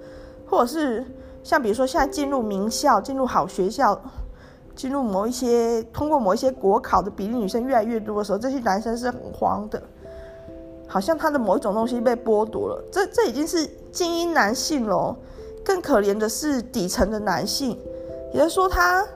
[0.51, 1.05] 或者是
[1.45, 3.97] 像比如说现在进入名校、进入好学校、
[4.75, 9.81] 进入某一些通过某一些国考的比例，女生越来越多的时候，这些男生是很慌的，
[10.89, 12.85] 好像他的某一种东西被剥夺了。
[12.91, 15.17] 这这已经是精英男性了，
[15.65, 17.79] 更可怜的是底层的男性，
[18.33, 19.07] 也就说他。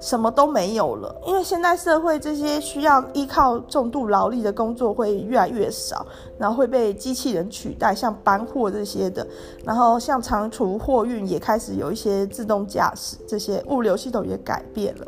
[0.00, 6.06] 什么都没有了，因为现代社会这些需要依靠重度劳力的工作会越来越少，
[6.38, 9.26] 然后会被机器人取代，像搬货这些的，
[9.64, 15.06] 然后像长途货运也开始有一些自动驾驶，这些物流系统也改变了，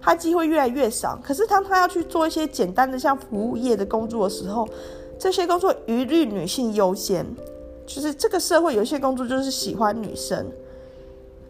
[0.00, 1.18] 它机会越来越少。
[1.22, 4.68] 可是当他要去做一些简单的像服务业的工作的时候，
[5.18, 7.26] 这些工作一律女性优先，
[7.84, 10.46] 就是这个社会有些工作就是喜欢女生。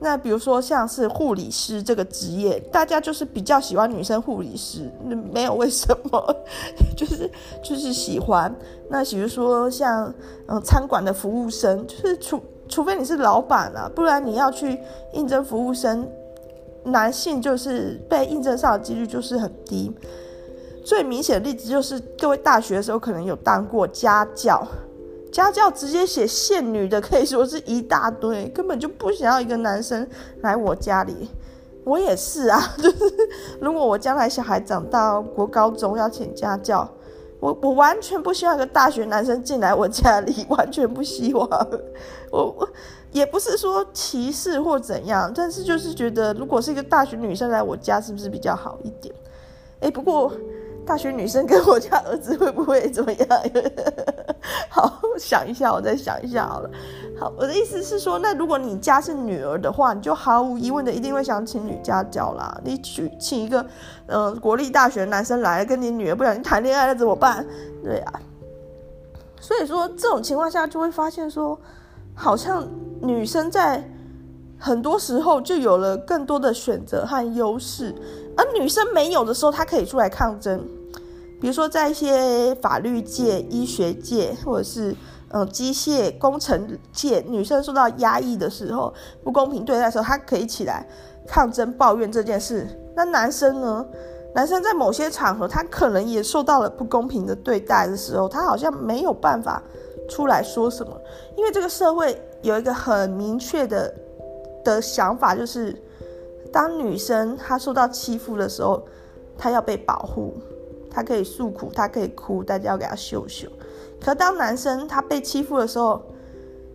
[0.03, 4.91] 那比如说像是护理师这个职业，大家就是比较喜欢女生护理师，
[5.31, 6.37] 没有为什么，
[6.97, 7.31] 就是
[7.63, 8.53] 就是喜欢。
[8.89, 10.13] 那比如说像
[10.49, 14.81] 嗯餐馆的服务生，就是除除非你是老板啊，不然你要去
[15.13, 16.09] 应征服务生，
[16.83, 19.93] 男性就是被应征上的几率就是很低。
[20.83, 24.67] 最明显的例子就是各位大学的时候可能有当过家教。
[25.31, 30.07] 家教直接写现女的，可以说是一大堆，根本就不想要一个男生
[30.43, 31.31] 来我家里。
[31.85, 32.99] 我也是啊， 就是
[33.61, 36.89] 如果我将来小孩长到国高中要请家教，
[37.39, 41.49] 我我完全不希望一个大学男生进来我家里，完全不希望。
[42.31, 42.69] 我我
[43.13, 49.15] 也不是说歧视或怎样，但是就是觉得如果是一个大学女生来我家，是不是比较好一点？
[49.81, 50.33] 哎，不过。
[50.91, 53.29] 大学女生跟我家儿子会不会怎么样？
[54.69, 56.71] 好，想一下，我再想一下好了。
[57.17, 62.61] 好，我的意思是说，那如果你家是女儿的话，你就毫无疑问的一定会想请女家教啦。
[62.65, 63.65] 你娶请一个
[64.09, 67.47] 呃国立大学男生来跟你女儿不小心谈恋爱了怎么办？
[67.85, 68.21] 对啊，
[69.41, 71.57] 所以说这种情况下就会发现说，
[72.17, 72.67] 好像
[73.01, 73.89] 女生在
[74.59, 77.95] 很多时候就有了更多的选择和优势，
[78.37, 80.61] 而女生没有的时候，她可以出来抗争。
[81.41, 84.95] 比如说，在一些法律界、医学界，或者是
[85.31, 88.93] 嗯机械工程界，女生受到压抑的时候、
[89.25, 90.87] 不公平对待的时候，她可以起来
[91.27, 92.69] 抗争、抱怨这件事。
[92.95, 93.87] 那男生呢？
[94.33, 99.61] 男生在某些场合，他可能也受到了不公平的对待的时候，他好像没有办法
[100.09, 100.97] 出来说什么，
[101.37, 103.93] 因为这个社会有一个很明确的
[104.63, 105.75] 的想法，就是
[106.53, 108.81] 当女生她受到欺负的时候，
[109.37, 110.35] 她要被保护。
[110.91, 113.49] 他可以诉苦，他可以哭，大家要给他秀秀。
[114.01, 116.03] 可当男生他被欺负的时候，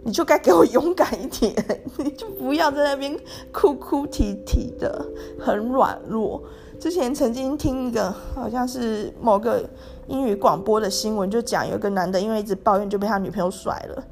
[0.04, 1.54] 你就该给我勇敢一点，
[1.98, 3.20] 你就不要在那边
[3.52, 5.06] 哭哭啼啼的，
[5.40, 6.42] 很软弱。
[6.80, 9.68] 之前曾经听一个好像是某个
[10.08, 14.04] 英语广播的新闻，就讲有一个男的因为一直抱怨就被他女朋友甩了。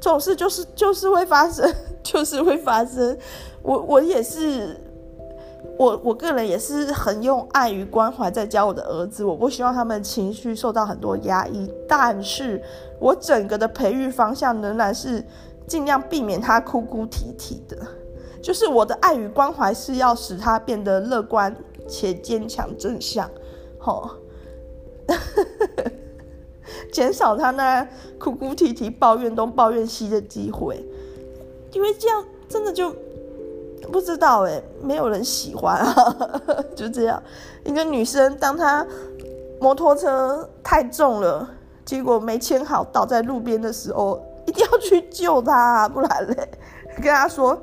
[0.00, 1.72] 这种事就是就是会发生，
[2.02, 3.16] 就是会发生。
[3.62, 4.76] 我我也是。
[5.78, 12.62] 我我个人也是很用爱与关怀在教我的儿子，我不希望他们情绪受到很多压抑，但是
[13.00, 15.24] 我整个的培育方向仍然是
[15.66, 17.76] 尽量避免他哭哭啼啼的，
[18.40, 21.56] 就是我的爱与关怀是要使他变得乐观
[21.88, 23.28] 且坚强正向，
[23.78, 24.08] 吼，
[26.92, 27.88] 减少他那
[28.20, 30.84] 哭哭啼啼、抱怨东抱怨西的机会，
[31.72, 32.94] 因为这样真的就。
[33.90, 36.16] 不知道哎，没有人喜欢啊，
[36.76, 37.22] 就这样。
[37.64, 38.86] 一个女生，当她
[39.60, 41.48] 摩托车太重了，
[41.84, 46.48] 结果没牵好，倒在路边的时候，一定要去救她，不然嘞，
[47.02, 47.56] 跟她说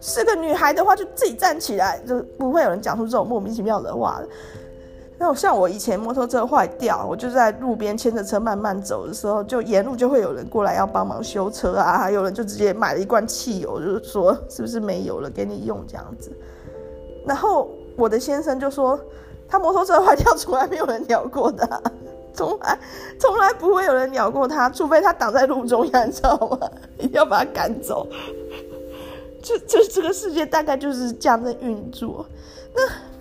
[0.00, 4.20] 是个女孩的话，就自己站起来，就不会有人讲出这种莫名其妙的话。
[5.22, 16.32] 那像我以前摩托车坏掉，我就在路边牵着车慢慢走的时候，就沿路就会有人过来要帮忙修车啊，还有人就直接买了一罐汽油，就是说是不是没油了给你用这样子。
[17.24, 18.98] 然后我的先生就说，
[19.46, 21.80] 他摩托车坏掉从来没有人鸟过他，
[22.34, 22.76] 从来
[23.20, 26.58] 从来不会有人鸟过他，除非他挡在路中央， 你知道吗？
[26.98, 28.08] 一定要把他赶走。
[29.40, 32.26] 这这这个世界大概就是这样在运作。
[32.74, 33.11] 那。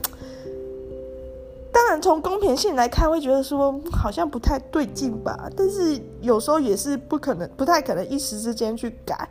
[1.73, 5.49] 当然，从公平性来看，会觉得说好像不太对劲吧。
[5.55, 9.29] 但是有时候也是不可能、不太可能一时之间去改，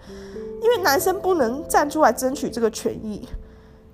[0.63, 3.29] 因为男生不能站出来争取这个权益，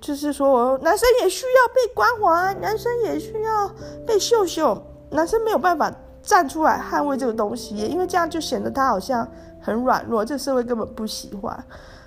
[0.00, 3.68] 就是说男生也需要被关怀，男生也需要
[4.06, 4.80] 被秀秀，
[5.10, 9.26] 男生没有办法站出来捍卫这个东西，因为这样就显得他好像
[9.60, 11.64] 很软弱，这个社会根本不喜欢。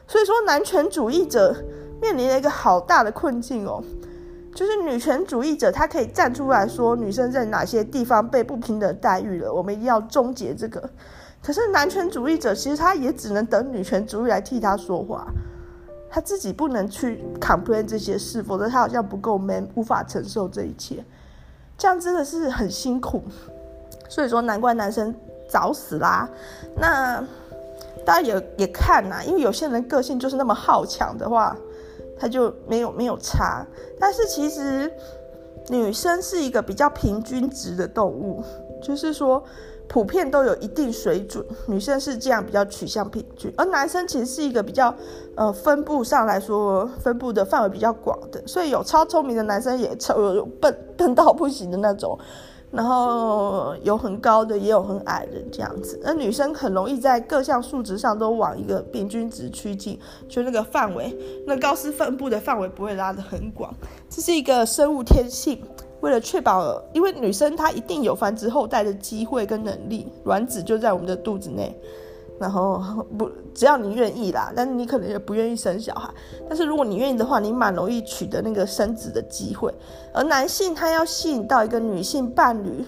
[0.08, 1.54] 所以说，男权主义者
[2.02, 3.84] 面临了一个好大的困境哦。
[4.55, 10.89] 就是女权主义者，他可以站出来说女生在哪些地方被不平等待遇了，我们一定要终结这个。
[11.41, 15.27] 可是男权主义者其实他也只能等女权主义来替他说话，
[16.09, 21.05] 他自己不能去 complain 这些事，否则他好像不够 man，无法承受这一切。
[21.77, 23.23] 这样真的是很辛苦，
[24.09, 25.15] 所以说难怪男生
[25.47, 26.27] 早死啦。
[26.75, 27.23] 那
[28.05, 31.55] 大家也也看呐，因为有些人个性就是那么好强的话。
[32.19, 33.65] 他就没有没有差，
[33.99, 34.91] 但是其实
[35.69, 38.43] 女生是一个比较平均值的动物，
[38.82, 39.43] 就是说
[39.88, 44.93] 普遍都有一定水准，女生是这样比较取向平均，而男生其实是一个比较
[45.36, 52.19] 呃分布上来说分布的范围比较广的，所以有超聪明的男生，也超有笨笨到不行的那种。
[52.71, 55.99] 然后有很高的，也有很矮的这样子。
[56.03, 63.73] 那女生很容易在各项数值上都往一个平均值趋近，就那个范围，那高斯分布的范围不会拉得很广。
[64.10, 65.60] 这是一个生物天性，
[66.01, 71.75] 为了确保，因为女生她一定有繁殖后代的机会跟能力，卵子就在我们的肚子内。
[72.39, 72.82] 然后
[73.17, 76.10] 不，只要你愿意啦，但你可能也不愿意生小孩。
[76.47, 79.73] 但是如果你愿意的话，你蛮容易取得那个生子的机会。
[80.13, 82.86] 而男性他要吸引到一个女性伴侣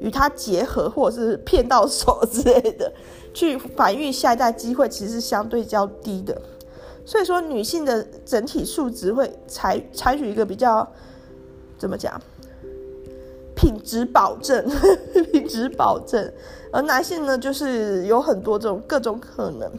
[0.00, 2.92] 与他结合，或者是骗到手之类的，
[3.32, 6.40] 去繁育下一代机会其实是相对较低的。
[7.06, 10.86] 所以说，女性的整体素质会采采取一个比较
[11.78, 12.20] 怎么讲？
[13.54, 14.64] 品质保证，
[15.32, 16.32] 品质保证，
[16.72, 19.70] 而男性呢，就是有很多这种各种可能，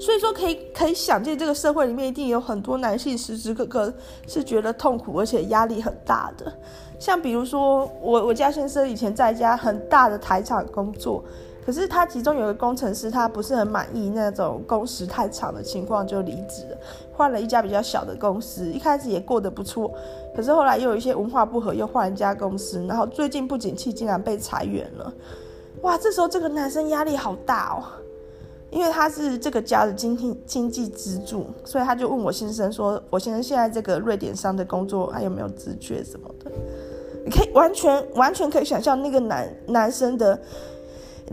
[0.00, 3.92] 所以说可以可以想见，这个社会里面一定有很多男性时时刻刻
[4.26, 6.52] 是觉得痛苦而且压力很大的，
[6.98, 11.22] 像比如说我我家先生以前在一家很大的台厂工作。
[11.64, 16.78] 可是他其中有个工程师，他不是很满意那种工时太长的情况，就离职了，
[17.12, 18.72] 换了一家比较小的公司。
[18.72, 19.92] 一开始也过得不错，
[20.34, 22.82] 可是后来又有一些文化不合，又换一家公司。
[22.86, 25.12] 然后最近不景气，竟然被裁员了。
[25.82, 27.82] 哇，这时候这个男生压力好大哦，
[28.70, 36.50] 因为他是这个家的经济经济支柱，所以他就问我先生说：“我先生现在这个瑞典商的工作还有没有职缺什么的？”
[37.24, 40.38] 你可以完全完全可以想象那个男男生的。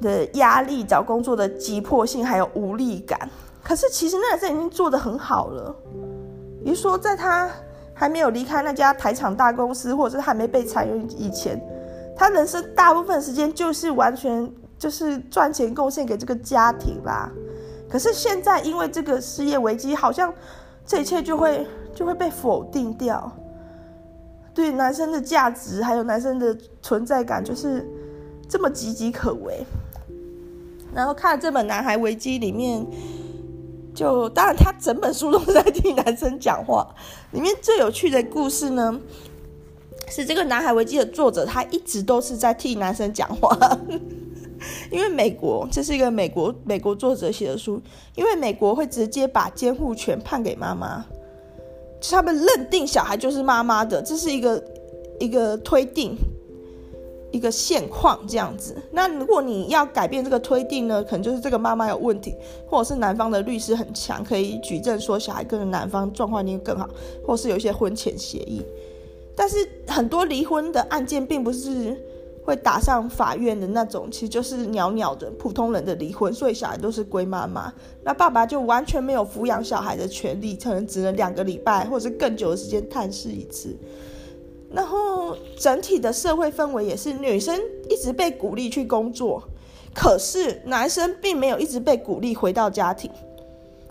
[0.02, 3.18] 的压力、找工作的急迫性，还有无力感。
[3.64, 5.74] 可是其实那男生已经做得很好了。
[6.62, 7.50] 比如说，在他
[7.94, 11.58] 还没有离开那家台厂大公司，或者是还没被裁员以前，
[12.16, 17.30] 他人生大部分时间就是完全就是赚钱贡献给这个家庭啦。
[17.90, 20.34] 可是现在因为这个失业危机，好像
[20.86, 23.32] 这一切就会就会被否定掉。
[24.54, 27.86] 对男生的价值，还有男生的存在感，就是
[28.48, 29.66] 这么岌岌可危。
[30.94, 32.86] 然后看了这本《男孩危机》里面，
[33.94, 36.88] 就当然他整本书都在替男生讲话。
[37.32, 38.98] 里面最有趣的故事呢，
[40.10, 43.58] 是这个《南海危机》的作者，他一直都是在替男生讲话。
[44.92, 47.82] 因为美国这是一个美国美国作者写的书，
[48.16, 51.06] 因为美国会直接把监护权判给妈妈，
[52.00, 54.64] 就他们认定小孩就是妈妈的，这是一个
[55.20, 56.18] 一个推定。
[57.32, 62.34] 一个现况这样子，那如果你要改变这个推定呢，可能就是这个妈妈有问题，
[62.66, 66.90] 或者是男方的律师很强，可以举证说小孩跟男方状况一定更好，
[67.28, 68.64] 或是有一些婚前协议。
[69.36, 71.96] 但是很多离婚的案件并不是
[72.44, 83.76] 会打上法院的那种，其实就是鸟鸟的普通人的离婚，所以小孩都是归妈妈，那爸爸就完全没有抚养小孩的权利，可能只能两个礼拜或者是更久的时间探视一次。
[84.72, 87.58] 然后整体的社会氛围也是女生
[87.90, 89.42] 一直被鼓励去工作，
[89.94, 93.10] 可是男生并没有一直被鼓励回到家庭，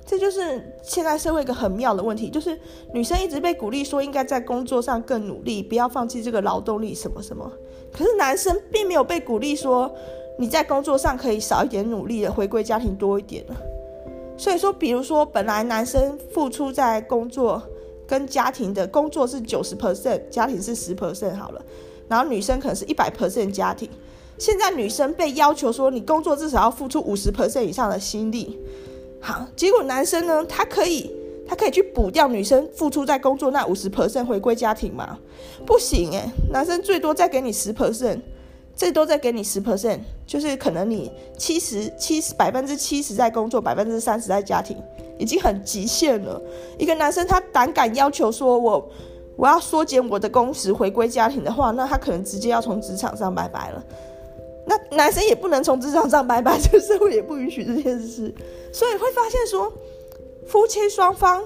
[0.07, 2.59] 这就是现在社会一个很妙的问题，就是
[2.93, 7.51] 女生一直被鼓励说应该在工作上更努力，不要放弃这个劳动力什么什么，
[7.93, 9.93] 可是男生并没有被鼓励说
[10.38, 13.45] 你在工作上可以少一点努力的，回归家庭多一点。
[14.37, 17.62] 所以说，比如说本来男生付出在工作。
[18.07, 21.62] 跟家庭的工作是九十 percent，家庭是十 percent 好了，
[22.07, 23.88] 然后女生可能是一百 percent 家庭。
[24.37, 28.59] 现在女生被要求说，你工作至少要付出五十 percent 以上的心力。
[29.26, 31.10] 好，结果男生呢，他可以，
[31.48, 35.18] 他可以去补掉女生付出在工作那五十 percent 回归家庭吗？
[35.64, 38.20] 不行诶，男生最多再给你十 percent。
[38.76, 44.76] 最多再给你十 percent，就是可能你七十七十百分之七十在工作，百分之三十在家庭，
[45.16, 46.42] 已经很极限了。
[46.76, 48.90] 一个男生他胆敢要求说我
[49.37, 53.84] 我要缩减我的工时回归家庭的话，那他可能直接要从职场上拜拜了。
[54.66, 58.35] 那男生也不能从职场上拜拜，这个社会也不允许这件事。
[58.72, 59.72] 所以会发现说，
[60.46, 61.42] 夫妻双方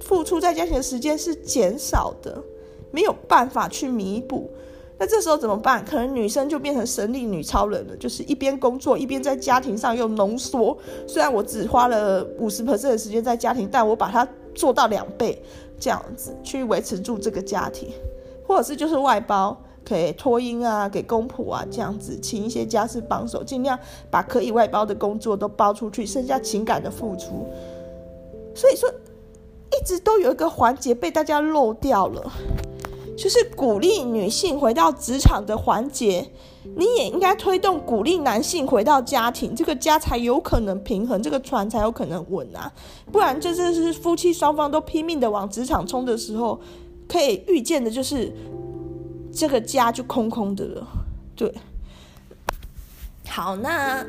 [0.00, 2.42] 付出在家庭的时间是减少的，
[2.90, 4.50] 没有办法去弥补。
[4.98, 5.84] 那这时候怎么办？
[5.84, 10.76] 可能女生就变成神力女超人了，就是一边工作一边在家庭上又浓缩。
[11.08, 15.42] 虽然我只花了五十 percent 的时间在家庭，但我把它做到两倍，
[15.80, 17.88] 这样子去维持住这个家庭，
[18.46, 23.78] 或者是就是外包，可以托婴啊，给公婆啊，这样子请一些家事帮手，尽量
[24.10, 27.46] 把可以外包的工作都包出去，剩下情感的付出。
[28.54, 32.32] 所以说，一直都有一个环节被大家漏掉了。
[33.14, 36.26] 就是鼓励女性回到职场的环节，
[36.76, 42.72] 你也应该推动鼓励男性回到家庭，这个家才有可能平衡，这个船才有可能稳啊！
[43.12, 46.58] 不然，这这是夫妻双方都拼命的往职场冲的时候，
[47.06, 48.32] 可以预见的就是
[49.34, 50.86] 这个家就空空的了。
[51.34, 51.52] 对，
[53.26, 54.04] 好，那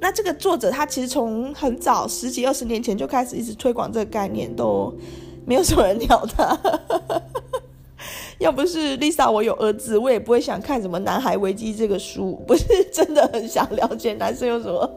[0.00, 4.92] 那这个作者他其实从很早十几二十年前就开始一直推广这个概念，都
[5.46, 6.58] 没有什么人鸟他。
[8.40, 14.90] 要不是 Lisa，我有儿子，我也不会想看什么《男孩危机》这个书，不是真的很想了解男生有什么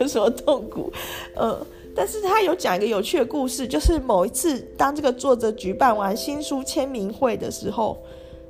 [0.00, 0.90] 有什么痛苦，
[1.34, 1.60] 呃，
[1.94, 8.02] 但是他有讲一个有趣的故事，就是某一次当这个作者举办完新书签名会的时候，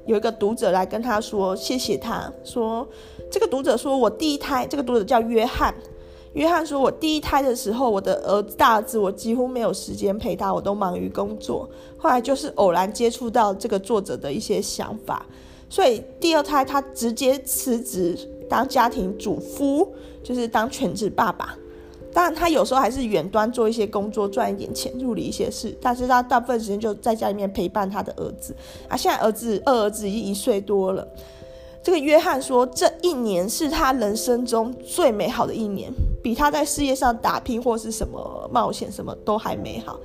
[0.06, 2.86] 有一个读者来跟他说谢谢他，说
[3.30, 5.74] 这个读者说我第一胎，这个读者叫约翰，
[6.34, 11.68] 约翰说：“我第一胎的时候，我的儿子大儿子，我几乎没有时间陪他，我都忙于工作。
[11.98, 15.26] 后来就是偶然接触到这个作者的一些想法，
[15.68, 18.16] 所以第二胎他直接辞职
[18.48, 19.92] 当家庭主夫，
[20.22, 21.56] 就是当全职爸爸。
[22.16, 25.76] 当然，他有时候还是远端做一些工作，赚一点钱，处理一些事。
[25.82, 28.56] 但是他大部分时间就在家里面陪伴他的儿子。
[28.88, 31.06] 啊，现在儿子二儿子已经一岁多了。”
[31.84, 35.92] 这个约翰说，这一年是他人生中最美好的一年，
[36.22, 40.00] 比他在事业上打拼或是什么冒险什么都还美好。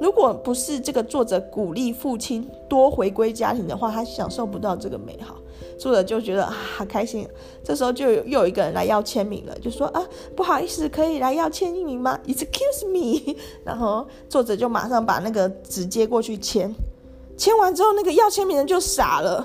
[0.00, 5.36] 如果不是这个作者鼓励父亲多回归家庭的话，他享受不到这个美好。
[5.80, 7.26] 作者就觉得啊，好开心。
[7.64, 10.06] 这时候就又有一个人来要签名了，就说啊，
[10.36, 13.34] 不好意思，可以来要签名吗？Excuse me。
[13.64, 16.70] 然后作者就马上把那个纸接过去签，
[17.36, 19.44] 签完之后，那个要签名人就傻了，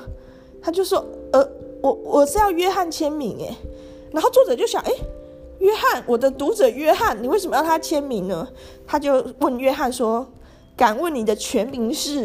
[0.62, 1.48] 他就说呃。
[1.82, 3.56] 我我是要约翰签名诶，
[4.12, 4.92] 然后作者就想，诶，
[5.60, 8.48] 约翰，我的读者约翰，你为什么要他签名呢？
[8.88, 10.26] 他就问约翰说
[10.76, 12.22] ：“敢问你的全名是？”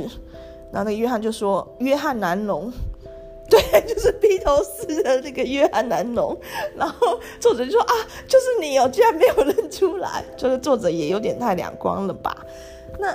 [0.73, 2.73] 然后那个约翰就说：“约翰南农。”
[3.51, 6.35] 对， 就是披头士的那个约翰南农。
[6.77, 7.95] 然后作者就说：“啊，
[8.27, 12.47] 就是你哦，居然没有认出来。”就是作者也有点太两光了吧？
[12.99, 13.15] 那。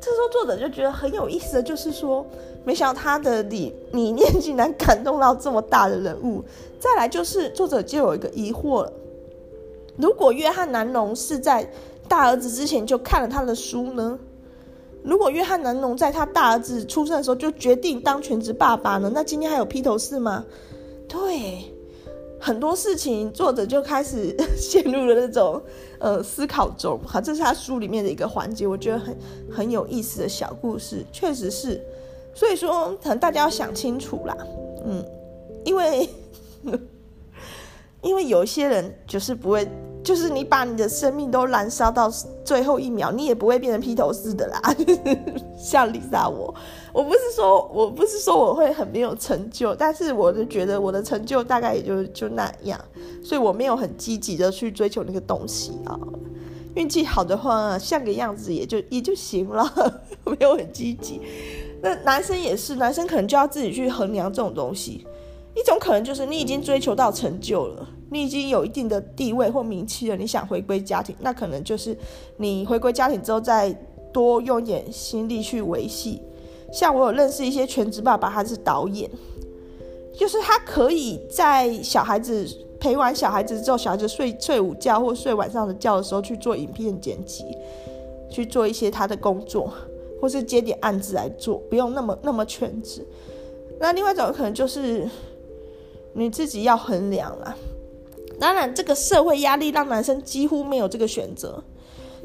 [0.00, 2.26] 这时候作者就觉得很有意思的就是说，
[2.62, 6.44] 没想到他的理理念竟然感动到这么大的人物。
[6.78, 8.92] 再来就是作者就有一个疑惑了：
[9.96, 11.66] 如果约翰南农是在
[12.06, 14.18] 大儿子之前就看了他的书呢？
[15.04, 19.10] 如果约翰南农在他大儿子出生的时候就决定当全职爸爸呢？
[19.14, 20.44] 那今天还有披头士吗？
[21.06, 21.70] 对。
[22.40, 25.62] 很多事情，作者就开始 陷入了那种
[25.98, 27.00] 呃思考中。
[27.06, 29.16] 好，这是他书里面的一个环节，我觉得很
[29.50, 31.80] 很有意思的小故事，确实是。
[32.34, 34.36] 所以说，可能大家要想清楚啦，
[34.84, 35.02] 嗯，
[35.64, 36.06] 因为
[38.02, 39.66] 因为有一些人就是不会。
[40.04, 42.10] 就是你把你的生命都燃烧到
[42.44, 44.60] 最后一秒，你也不会变成披头士的啦。
[45.58, 46.54] 像 Lisa 我，
[46.92, 52.78] 我不是说我不是说我会很没有成就，但是我就觉得我的成就大概也就就那样，
[53.24, 55.98] 所以我没有很积极的去追求那个东西啊。
[56.74, 59.64] 运气好的话，像个样子也就也就行了，
[60.26, 61.20] 没有很积极。
[61.80, 65.06] 那男生也是，男生可能就要自己去衡量这种东西。
[65.56, 71.96] 一种可能就是你已经追求到成就了，你已经有一定的地位或名气了，你想回归家庭，那可能就是
[72.38, 73.72] 你回归家庭之后再
[74.12, 76.20] 多用点心力去维系。
[76.72, 79.08] 像我有认识一些全职爸爸，他是导演，
[80.12, 82.44] 就是他可以在小孩子
[82.80, 87.44] 陪完小孩子之后，小孩子睡睡午觉或睡晚上的觉的时候去做影片剪辑，
[88.28, 89.72] 去做一些他的工作，
[90.20, 93.06] 或是接点案子来做，不用那么那么全职。
[93.78, 95.08] 那另外一种可能就是。
[96.14, 97.54] 你自己要衡量啦。
[98.40, 101.62] 当然，这个社会压力让男生几乎没有这个选择。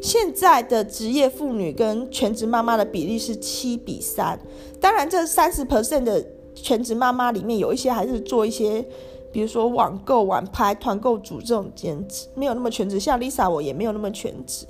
[0.02, 4.40] 现在的职业妇女跟全职妈妈的比例是七比三。
[4.80, 6.26] 当然，这三十 percent 的
[6.56, 8.84] 全职妈妈里面有一些还是做一些，
[9.32, 13.00] 比如说网购、网拍、团购组这种兼职，没有那么全职。
[13.00, 14.66] 像 Lisa，我也没有那么全职。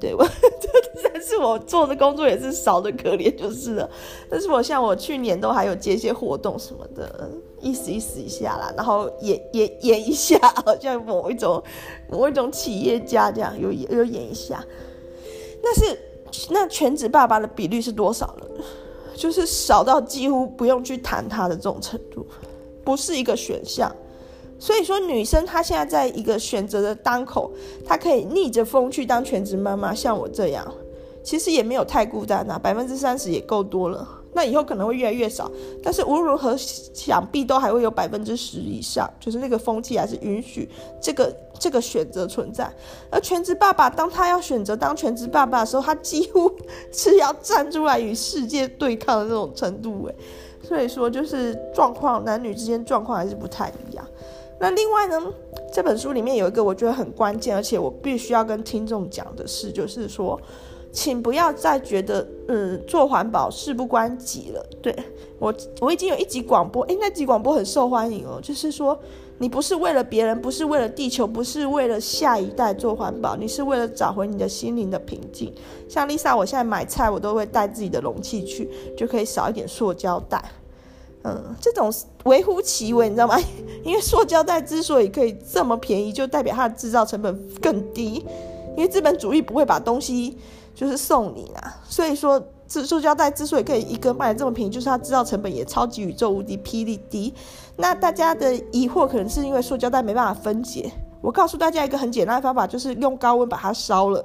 [0.00, 0.26] 对我，
[1.12, 3.88] 但是我做的工作也是少的可怜，就是了。
[4.30, 7.30] 但是我像我去年都还有接一些活动什么的，
[7.60, 11.62] 意思意思一下啦，然后演演演一下，好像某一种
[12.10, 14.64] 某一种企业家这样，有有演一下。
[15.62, 15.98] 但是
[16.48, 18.64] 那全职爸爸的比率是多少呢？
[19.14, 22.26] 就是少到几乎不用去谈他的这种程度，
[22.82, 23.94] 不是一个选项。
[24.60, 27.50] 所以说，女生她现在在一个选择的当口，
[27.84, 30.70] 她可以逆着风去当全职妈妈，像我这样，
[31.24, 34.06] 其实也没有太孤单呐，百分之三十也够多了。
[34.32, 35.50] 那以后可能会越来越少，
[35.82, 40.68] 但是无论如何，想必都还会有百分之十以上，就是那个风气还是允许
[41.00, 42.70] 这个这个选择存在。
[43.10, 46.48] 而全职爸爸，当他要选择当全职爸爸的时候，他几乎
[46.92, 50.14] 是要站出来与世界对抗的那种程度，哎，
[50.62, 54.06] 所以说就是状况，男女之间状况还是不太一样。
[54.60, 55.18] 那另外呢，
[55.72, 60.38] 这本书里面有一个我觉得很关键，而且我必须要跟听众讲的是，就是说，
[60.92, 64.62] 请不要再觉得，嗯，做环保事不关己了。
[64.82, 64.94] 对，
[65.38, 68.38] 我，我已经有一集广播，诶，那集广播很受欢迎哦。
[68.42, 68.98] 就是说，
[69.38, 75.50] 你不是为了别人，不是为了地球，不是为了下一代做环保，你是为了找回你的心灵的平静。
[75.88, 80.44] 像 Lisa，我现在买菜，我都会带自己的容器去，就可以少一点塑胶袋。
[81.22, 81.92] 嗯，这种
[82.24, 83.38] 微乎其微，你知道吗？
[83.84, 88.24] 因为塑胶袋之所以可以这么便宜，就代表它的制造成本更低。
[88.76, 90.38] 因为资本主义不会把东西
[90.74, 97.34] 就是送你啦，所以说，这塑胶袋之所以可以一个卖的这么便宜，就是它制造成本也超级宇宙无敌霹雳低。
[97.76, 100.90] 那大家的疑惑可能是因为塑胶袋没办法分解，
[101.20, 104.24] 我告诉大家一个很简单的方法，就是用高温把它烧了。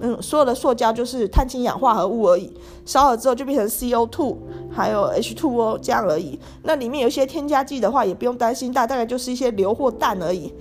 [0.00, 2.50] 嗯，所有的塑胶就是碳氢氧化合物而已，
[2.86, 4.36] 烧了之后就变成 CO2，
[4.72, 6.40] 还有 H2O 这样而已。
[6.62, 10.52] 那里面有一些添加剂的话，也不用担心，大大概就是一些硫或氮而已。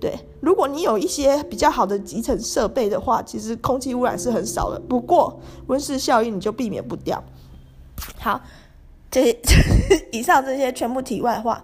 [0.00, 4.80] 对，如果你有一些比较好的集成设备的话，其实空气污染是很少的。
[4.80, 7.22] 不过温室效应你就避免不掉。
[8.18, 8.40] 好，
[9.10, 9.38] 这
[10.10, 11.62] 以上这些全部题外话。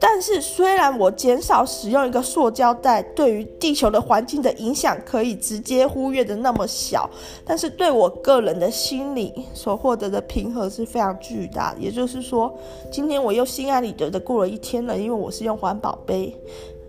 [0.00, 7.10] 但是，虽然我减少使用一个塑胶袋，对于地球的环境的影响可以直接忽略的那么小，
[7.44, 11.80] 但是对我个人的心理所获得的平和是非常巨大的。
[11.80, 12.56] 也就是说，
[12.92, 16.32] 今天我又心安理得的过了一天了，因为我是用环保杯，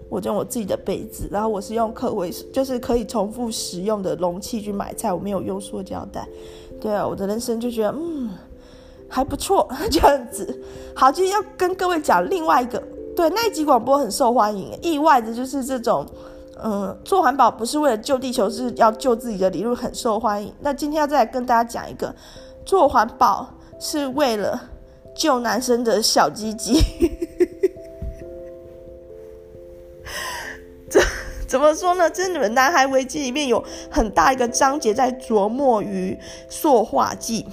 [0.08, 6.28] 我用我自己的杯子，然后我是用可回就是可以重复使用的容器去买菜，我没有用塑胶袋。
[6.80, 8.30] 对啊，我的人生就觉得嗯
[9.08, 10.62] 还不错， 这样子。
[10.96, 12.80] 好，今天要跟各位讲另外一个。
[13.16, 14.78] 对，那一集广播很受欢迎。
[14.82, 16.06] 意外的就是这种，
[16.64, 20.54] 嗯，做环保不是为了救地球，是要救自己的理论很受欢迎。
[20.60, 22.16] 那今天要再来跟大家讲一个，
[22.66, 23.48] 做环保
[23.78, 24.62] 是为了
[25.14, 26.80] 救男生的小鸡鸡。
[30.90, 31.02] 怎
[31.46, 32.10] 怎么说呢？
[32.10, 37.46] 这你们《男孩危机》里面有很大一个章节在琢磨于塑化剂。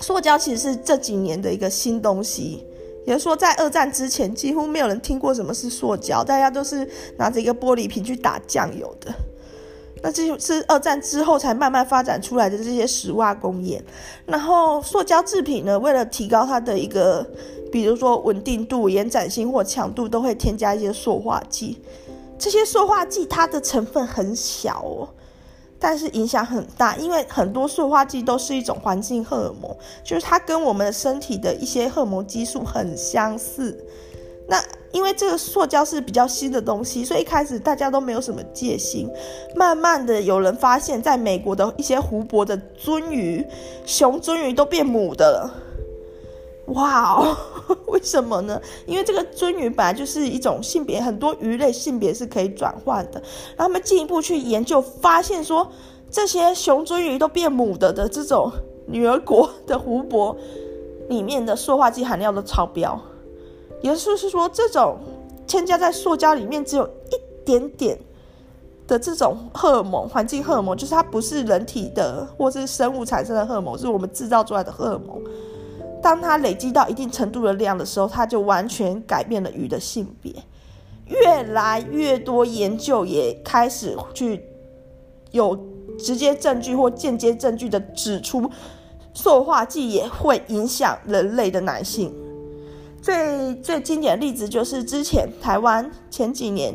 [0.00, 2.64] 塑胶其实是这几年的一个新东西。
[3.06, 9.12] 也就说，在二战之前，几乎没有人听过什么是塑胶，大家都是拿着一个玻璃瓶去打酱油的。
[10.02, 13.82] 那这就是二战之后才慢慢发展出来的这些石化工业。
[14.26, 17.26] 然后，塑胶制品呢，为了提高它的一个，
[17.70, 21.78] 比如说稳定度、延展性或强度，都会添加一些塑化剂。
[22.38, 25.08] 这些塑化剂它的成分很小哦。
[25.80, 29.74] 但是影响很大，因为很多塑化剂都是一种环境荷尔蒙，
[30.04, 33.82] 就是它跟我们的身体的一些荷尔蒙激素很相似。
[34.46, 34.62] 那
[34.92, 39.08] 因为这个塑胶是比较新的东西，所以一开始大家都没有什么戒心。
[39.54, 43.46] 慢慢的，有人发现，在美国的一些湖泊的鳟鱼、
[43.86, 45.69] 雄鳟鱼都变母的了。
[46.70, 47.36] 哇哦，
[47.88, 48.60] 为什么呢？
[48.86, 53.20] 因为这个鳟鱼本来就是一种性别，很多鱼类性别是可以转换的。
[53.56, 55.68] 然后他们进一步去研究，发现说
[56.10, 58.52] 这些雄鳟鱼都变母的的这种
[58.86, 60.36] 女儿国的湖泊
[61.08, 63.00] 里面的塑化剂含量都超标。
[63.82, 64.98] 也就是说，这种
[65.46, 67.98] 添加在塑胶里面只有一点点
[68.86, 75.20] 的这种荷尔蒙，环境荷尔蒙，就是它不是人体的或是生物产生的荷尔蒙，是我们制造出来的荷尔蒙。
[76.02, 80.34] 当它累积到一定程度的量的时候，它就完全改变了鱼的性别。
[81.06, 84.40] 越来越多研究也开始去
[85.32, 85.58] 有
[85.98, 88.48] 直接证据或间接证据的指出，
[89.12, 92.14] 塑化剂也会影响人类的男性。
[93.02, 96.72] 最最经典的例子就是之前台湾前几年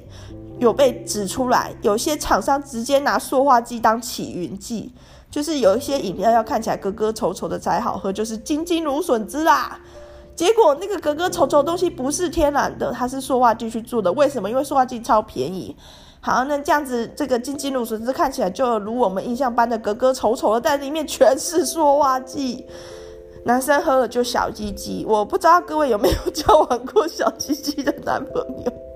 [0.60, 4.94] 有被指出来，有些厂商直接拿塑化剂当起云剂。
[5.32, 9.78] 就是有一些饮料要看起来格格丑丑的才好喝，就是金金芦笋汁啦。
[10.34, 14.10] 结果那个格格丑丑的东西不是天然的，它是塑化剂去做的。
[14.14, 14.50] 为什么？
[14.50, 15.76] 因为塑化剂超便宜。
[16.22, 22.66] 好，那这样子这个金金芦笋汁看起来就如我们印象般的格格丑丑的，但里面全是塑化剂。
[23.44, 25.06] 男生喝了就小鸡鸡。
[25.06, 28.95] 我不知道各位有没有 交往过小鸡鸡的男朋友？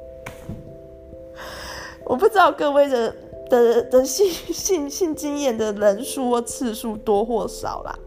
[2.09, 3.15] 我不知道各位的。
[3.49, 7.97] 的的性性性经验的人数或次数多或少啦，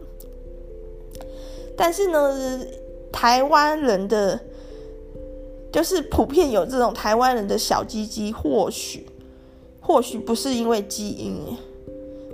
[1.75, 2.65] 但是呢，
[3.11, 4.39] 台湾人的
[5.69, 9.05] 就是普遍有这种台湾人的小鸡鸡，或许
[9.81, 11.57] 或许不是因为基因，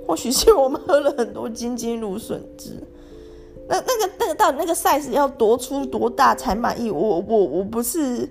[0.06, 2.74] 或许是我们喝了很多金金芦笋汁。
[3.68, 6.92] 那那个那个到底那个 size 要多粗多大才满意？
[6.92, 8.30] 我我我不是。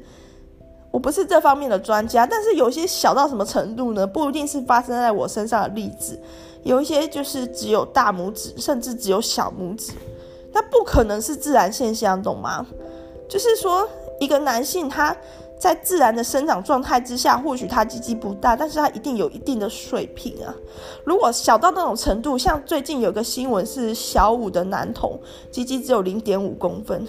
[0.91, 4.07] 我不是这方面的专家，但是有些小到什么程度呢？
[4.07, 6.19] 不一定是发生在我身上的例子，
[6.63, 9.93] 有一些就是只有大拇指，甚至只有小拇指，
[10.53, 12.67] 那不可能是自然现象，懂吗？
[13.29, 13.87] 就是说，
[14.19, 15.15] 一个男性他
[15.59, 20.55] 在自然的生长状态之下，或许他鸡鸡不大，但是他一定有一定的水平啊。
[21.05, 25.21] 如果小到那种程度，像最近有个新闻是小五的男童
[25.51, 27.07] 鸡鸡只有零点五公分。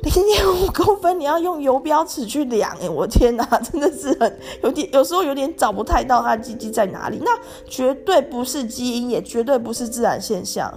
[0.04, 7.20] 零点五公分，你要用游标尺去量，哎，我天哪， 真的是很有点，有时候有点找不太到他鸡鸡在哪里。
[7.22, 7.30] 那
[7.68, 10.72] 绝对不是基因，也绝对不是自然现象，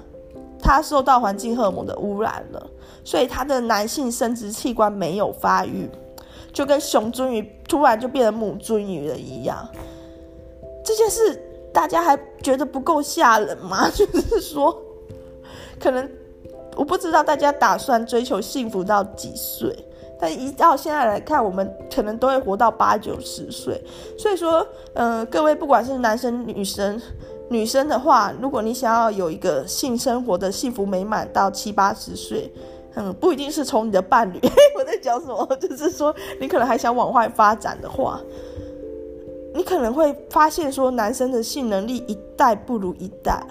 [0.60, 2.70] 他受到环境荷尔蒙的污染了，
[3.06, 5.90] 所以他的男性生殖器官没有发育，
[6.52, 9.66] 就跟雄鱒鱼突然就变成母鱒鱼了一样。
[10.84, 13.90] 这件事大家还觉得不够吓人吗？
[13.96, 14.78] 就是说，
[15.80, 16.10] 可能。
[16.76, 19.76] 我不知道大家打算追求幸福到几岁，
[20.20, 23.82] 但依照现在来看，我们可能都会活到八九十岁。
[24.18, 27.02] 所以说，呃，各位不管是男生女生，
[27.50, 32.52] 女生的话，如果你想要有一个性生活的幸福美满到七八十岁，
[32.96, 34.40] 嗯，不一定是从你的伴侣。
[34.78, 35.46] 我在讲什么？
[35.58, 38.20] 就是说，你可能还想往外发展的话，
[39.54, 43.44] 你可能会发现说，男生的性能力一代不如一代，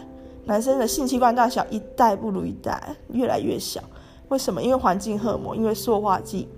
[0.45, 3.81] 男生的性器官大小一代不如一代，越来越小。
[4.29, 4.63] 为什么？
[4.63, 6.49] 因为环境荷尔蒙，因为塑化剂。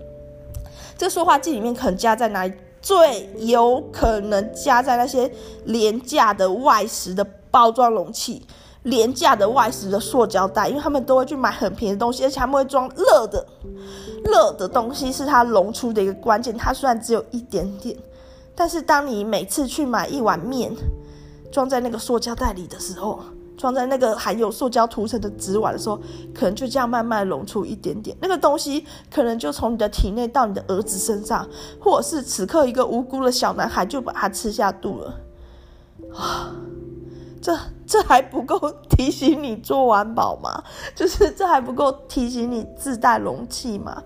[0.97, 2.53] 这塑化剂里面可能加在哪里？
[2.81, 5.31] 最有可能加在那些
[5.65, 8.45] 廉价的外食的包装容器。
[8.83, 13.43] 廉价的外食的塑胶袋，因为他们都会去买很便宜的东西，而且他们会装热的，
[14.23, 16.55] 热的东西是它溶出的一个关键。
[16.55, 17.97] 它虽然只有一点点，
[18.53, 20.71] 但是当你每次去买一碗面，
[21.51, 23.19] 装在那个塑胶袋里的时候，
[23.57, 25.99] 装在那个含有塑胶涂层的纸碗的时候，
[26.33, 31.47] 可能就这样慢慢溶出一点点，那个东西可能就从你的体内到你的儿子身上，
[31.79, 35.19] 或者是此刻一个无辜的小男孩就把它吃下肚了，
[36.13, 36.55] 啊。
[37.41, 40.63] 这这还不够提醒你做环保吗？
[40.95, 44.01] 就是这还不够提醒你自带容器吗？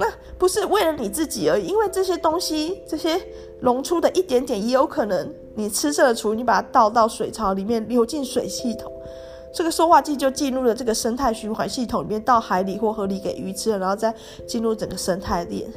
[0.00, 3.20] 那不是为了你自己而已，因为这些东西，这些
[3.60, 8.90] 溶出的一点点，也有可能你吃剩的厨，你把它倒到水槽里面，流进水系统，
[9.54, 14.14] 这个塑化剂就进入了这个生态循环系统里面，到海里或河里给鱼吃了，然后再
[14.46, 15.70] 进入整个生态链。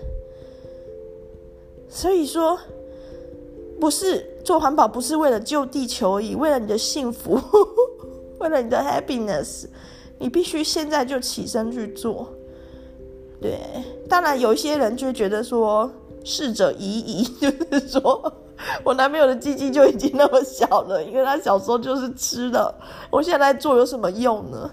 [1.89, 2.57] 所以说。
[3.79, 7.37] 不是做环保，不是为了救地球而已，为了你的幸福，
[8.39, 9.65] 为了你的 happiness，
[10.19, 12.29] 你必须现在就起身去做。
[13.43, 13.59] 对，
[14.07, 15.91] 当然有一些人就觉得说，
[16.23, 18.33] 逝者已矣， 就是说
[18.85, 22.73] 我男朋友的鸡鸡就已经那么小了，因为他小时候就是吃的，
[23.11, 24.71] 我现在做有什么用呢？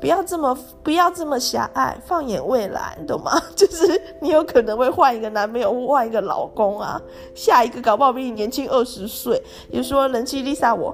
[0.00, 3.40] 不要这么不要这么狭隘，放眼未来，懂吗？
[3.54, 7.00] 就是你有可能会换一个男朋友，换一个老公啊，
[7.36, 9.40] 下一个搞不好比你年轻二十岁。
[9.70, 10.92] 比如说人妻 Lisa，我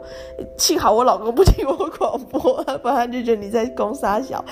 [0.58, 4.44] 幸好我老公不听我广播， 不然就觉得你在攻杀小。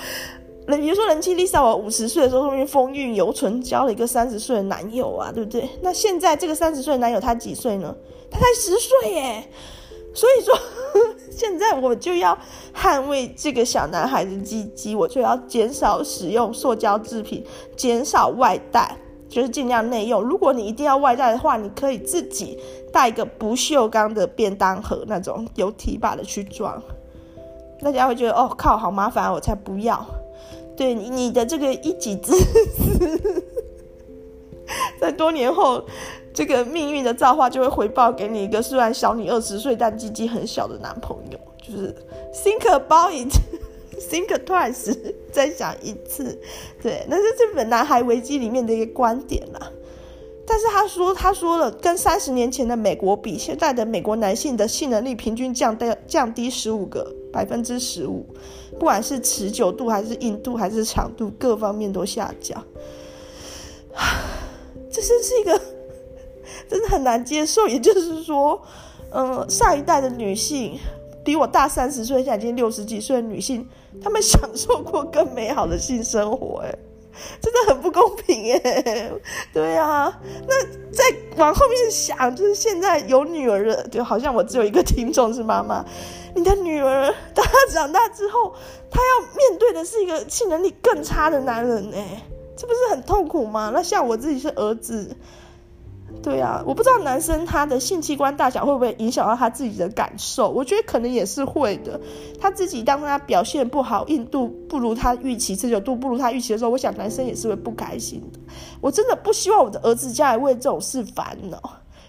[0.69, 5.69] 那比如说人妻 Lisa，我五十岁的时候说明风韵犹存，交了一个三十岁的男友啊，对不对？
[5.81, 7.95] 那现在这个三十岁的男友他几岁呢？
[8.29, 9.43] 他才十岁耶。
[10.13, 10.53] 所以说，
[11.31, 12.37] 现在我就要
[12.75, 17.45] 捍卫这个小男孩的鸡鸡，我就要减少使用塑胶制品，
[17.75, 18.97] 减少外带，
[19.29, 20.21] 就是尽量内用。
[20.21, 22.57] 如果你一定要外带的话，你可以自己
[22.91, 26.81] 带一个不锈钢的便当盒，那种有提把的去装。
[27.79, 30.03] 大家会觉得哦靠，好麻烦，我才不要。
[30.77, 33.43] 对你，的这个一己之私，
[35.01, 35.83] 在多年后。
[36.33, 41.91] 这个命运的造化就会回报给你一个虽然小你二十岁但鸡鸡很小的男朋友，就是
[42.31, 44.95] think about it，think twice，
[45.33, 46.37] 再想一次，
[46.79, 49.71] 对，那是这本《男孩危机》里面的一个观点啦。
[50.45, 58.23] 但是他说，他说了，跟三十年前的美国比，现在的美国男性的性能力平均降低降低十五个百分之十五，
[58.79, 62.63] 不管是持久度还是硬度还是长度，各方面都下降。
[64.91, 65.59] 这真是一个。
[66.69, 68.61] 真的很难接受，也就是说，
[69.11, 70.77] 嗯、上一代的女性
[71.23, 73.65] 比我大三十岁，现在已经六十几岁的女性，
[74.01, 76.77] 她们享受过更美好的性生活，哎，
[77.41, 79.11] 真的很不公平，哎，
[79.53, 80.11] 对啊，
[80.47, 81.03] 那再
[81.37, 85.85] 往后面想，就是现在有女儿的，就好像我只有一个听众是妈妈，
[86.35, 88.53] 你的女儿当她长大之后，
[88.89, 92.21] 她要面对的是一个性能力更差的男人，哎，
[92.55, 93.71] 这不是很痛苦吗？
[93.73, 95.15] 那像我自己是儿子。
[96.23, 101.99] 对啊，我不知道男生他的性器官大小会不会影响到他自己的感受，我觉得可能也是会的。
[102.39, 108.39] 他自己当他表现不好，硬度不如他预期，持久度不如他预期的时候，我想男生也是会不开心的。
[108.81, 111.61] 我真的不希望我的儿子将来为这种事烦恼，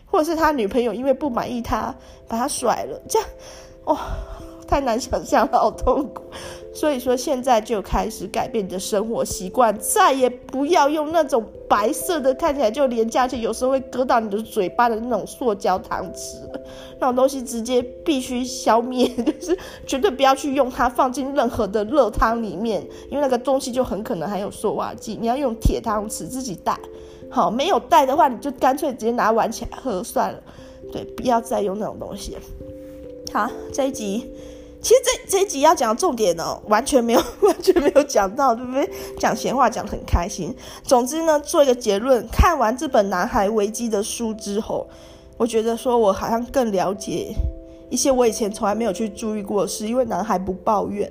[0.07, 1.95] 或者是他女朋友因为不满意他
[2.27, 3.29] 把他甩了，这样，
[3.85, 3.99] 哦。
[4.69, 6.23] 太难想象了，好痛苦。
[6.73, 16.37] 所以说，现在就开始改变你的生活习惯，再也不要用那种白色的，看起来就廉价，而且有时候会割到你的嘴巴的那种塑胶汤匙。
[17.01, 25.17] 那种东西直接必须消灭，就是绝对不要去用它放进任何的热汤里面，因为那个东西就很可能含有塑化剂。
[25.21, 26.79] 你要用铁汤匙自己带，
[27.31, 30.43] 好，没有带的话，你就干脆直接拿碗起来喝算了。
[30.93, 32.37] 对，不要再用那种东西。
[33.33, 34.31] 好，这一集。
[34.81, 38.89] 其实这这一集要讲的重点哦，完全没有 完全没有讲到，对不对？
[39.19, 40.55] 讲闲话讲得很开心。
[40.85, 44.89] 总之呢，做一个结论，看完这本《男孩危机》的书之后，
[45.37, 47.35] 我觉得说我好像更了解
[47.91, 49.87] 一些我以前从来没有去注意过的事。
[49.87, 51.11] 因为男孩不抱怨，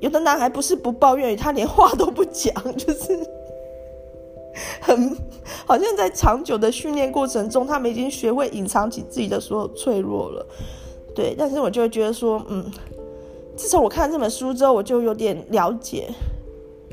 [0.00, 3.18] 有的男孩不是不抱怨，他连话都不讲，就是
[4.82, 5.16] 很
[5.64, 10.44] 好像在长久的训练过程中，他们已经学会隐藏起自己的所有脆弱了。
[11.14, 12.64] 对，但是我就会觉得说，嗯，
[13.56, 16.08] 自从我看这本书之后，我就有点了解，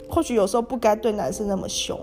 [0.09, 1.99] 或许有时候不该对男生那么凶。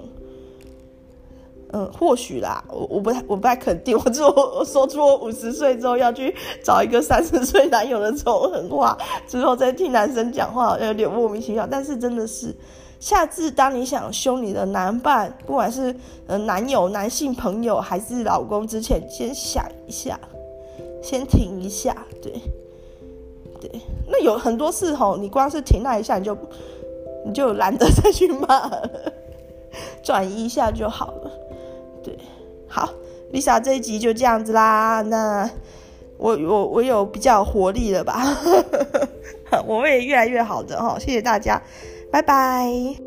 [1.73, 3.99] 嗯，或许啦，我我不太我不太肯定。
[3.99, 8.97] 我之后我说出我五十岁之后要去找一个三十岁男友的丑狠话，
[9.27, 11.67] 之后再听男生讲话，有点莫名其妙。
[11.69, 12.55] 但是真的是，
[13.01, 15.95] 下次当你想凶你的男伴，不管是
[16.29, 20.19] 呃男友、男性朋友还是老公之前，先想一下，
[21.07, 22.33] 先停一下，对
[23.61, 23.71] 对。
[24.09, 26.37] 那有很多事吼，你光是停那一下，你就
[27.25, 28.91] 你就懒得 再去骂了，
[30.03, 31.31] 转移一下就好了。
[32.03, 32.19] 对，
[32.67, 32.89] 好
[33.33, 35.01] ，Lisa 这一集就这样子啦。
[35.03, 35.49] 那
[36.19, 38.37] 我我我有比较活力了吧？
[39.65, 41.63] 我会越来越好的哈，谢谢大家，
[42.11, 43.06] 拜拜。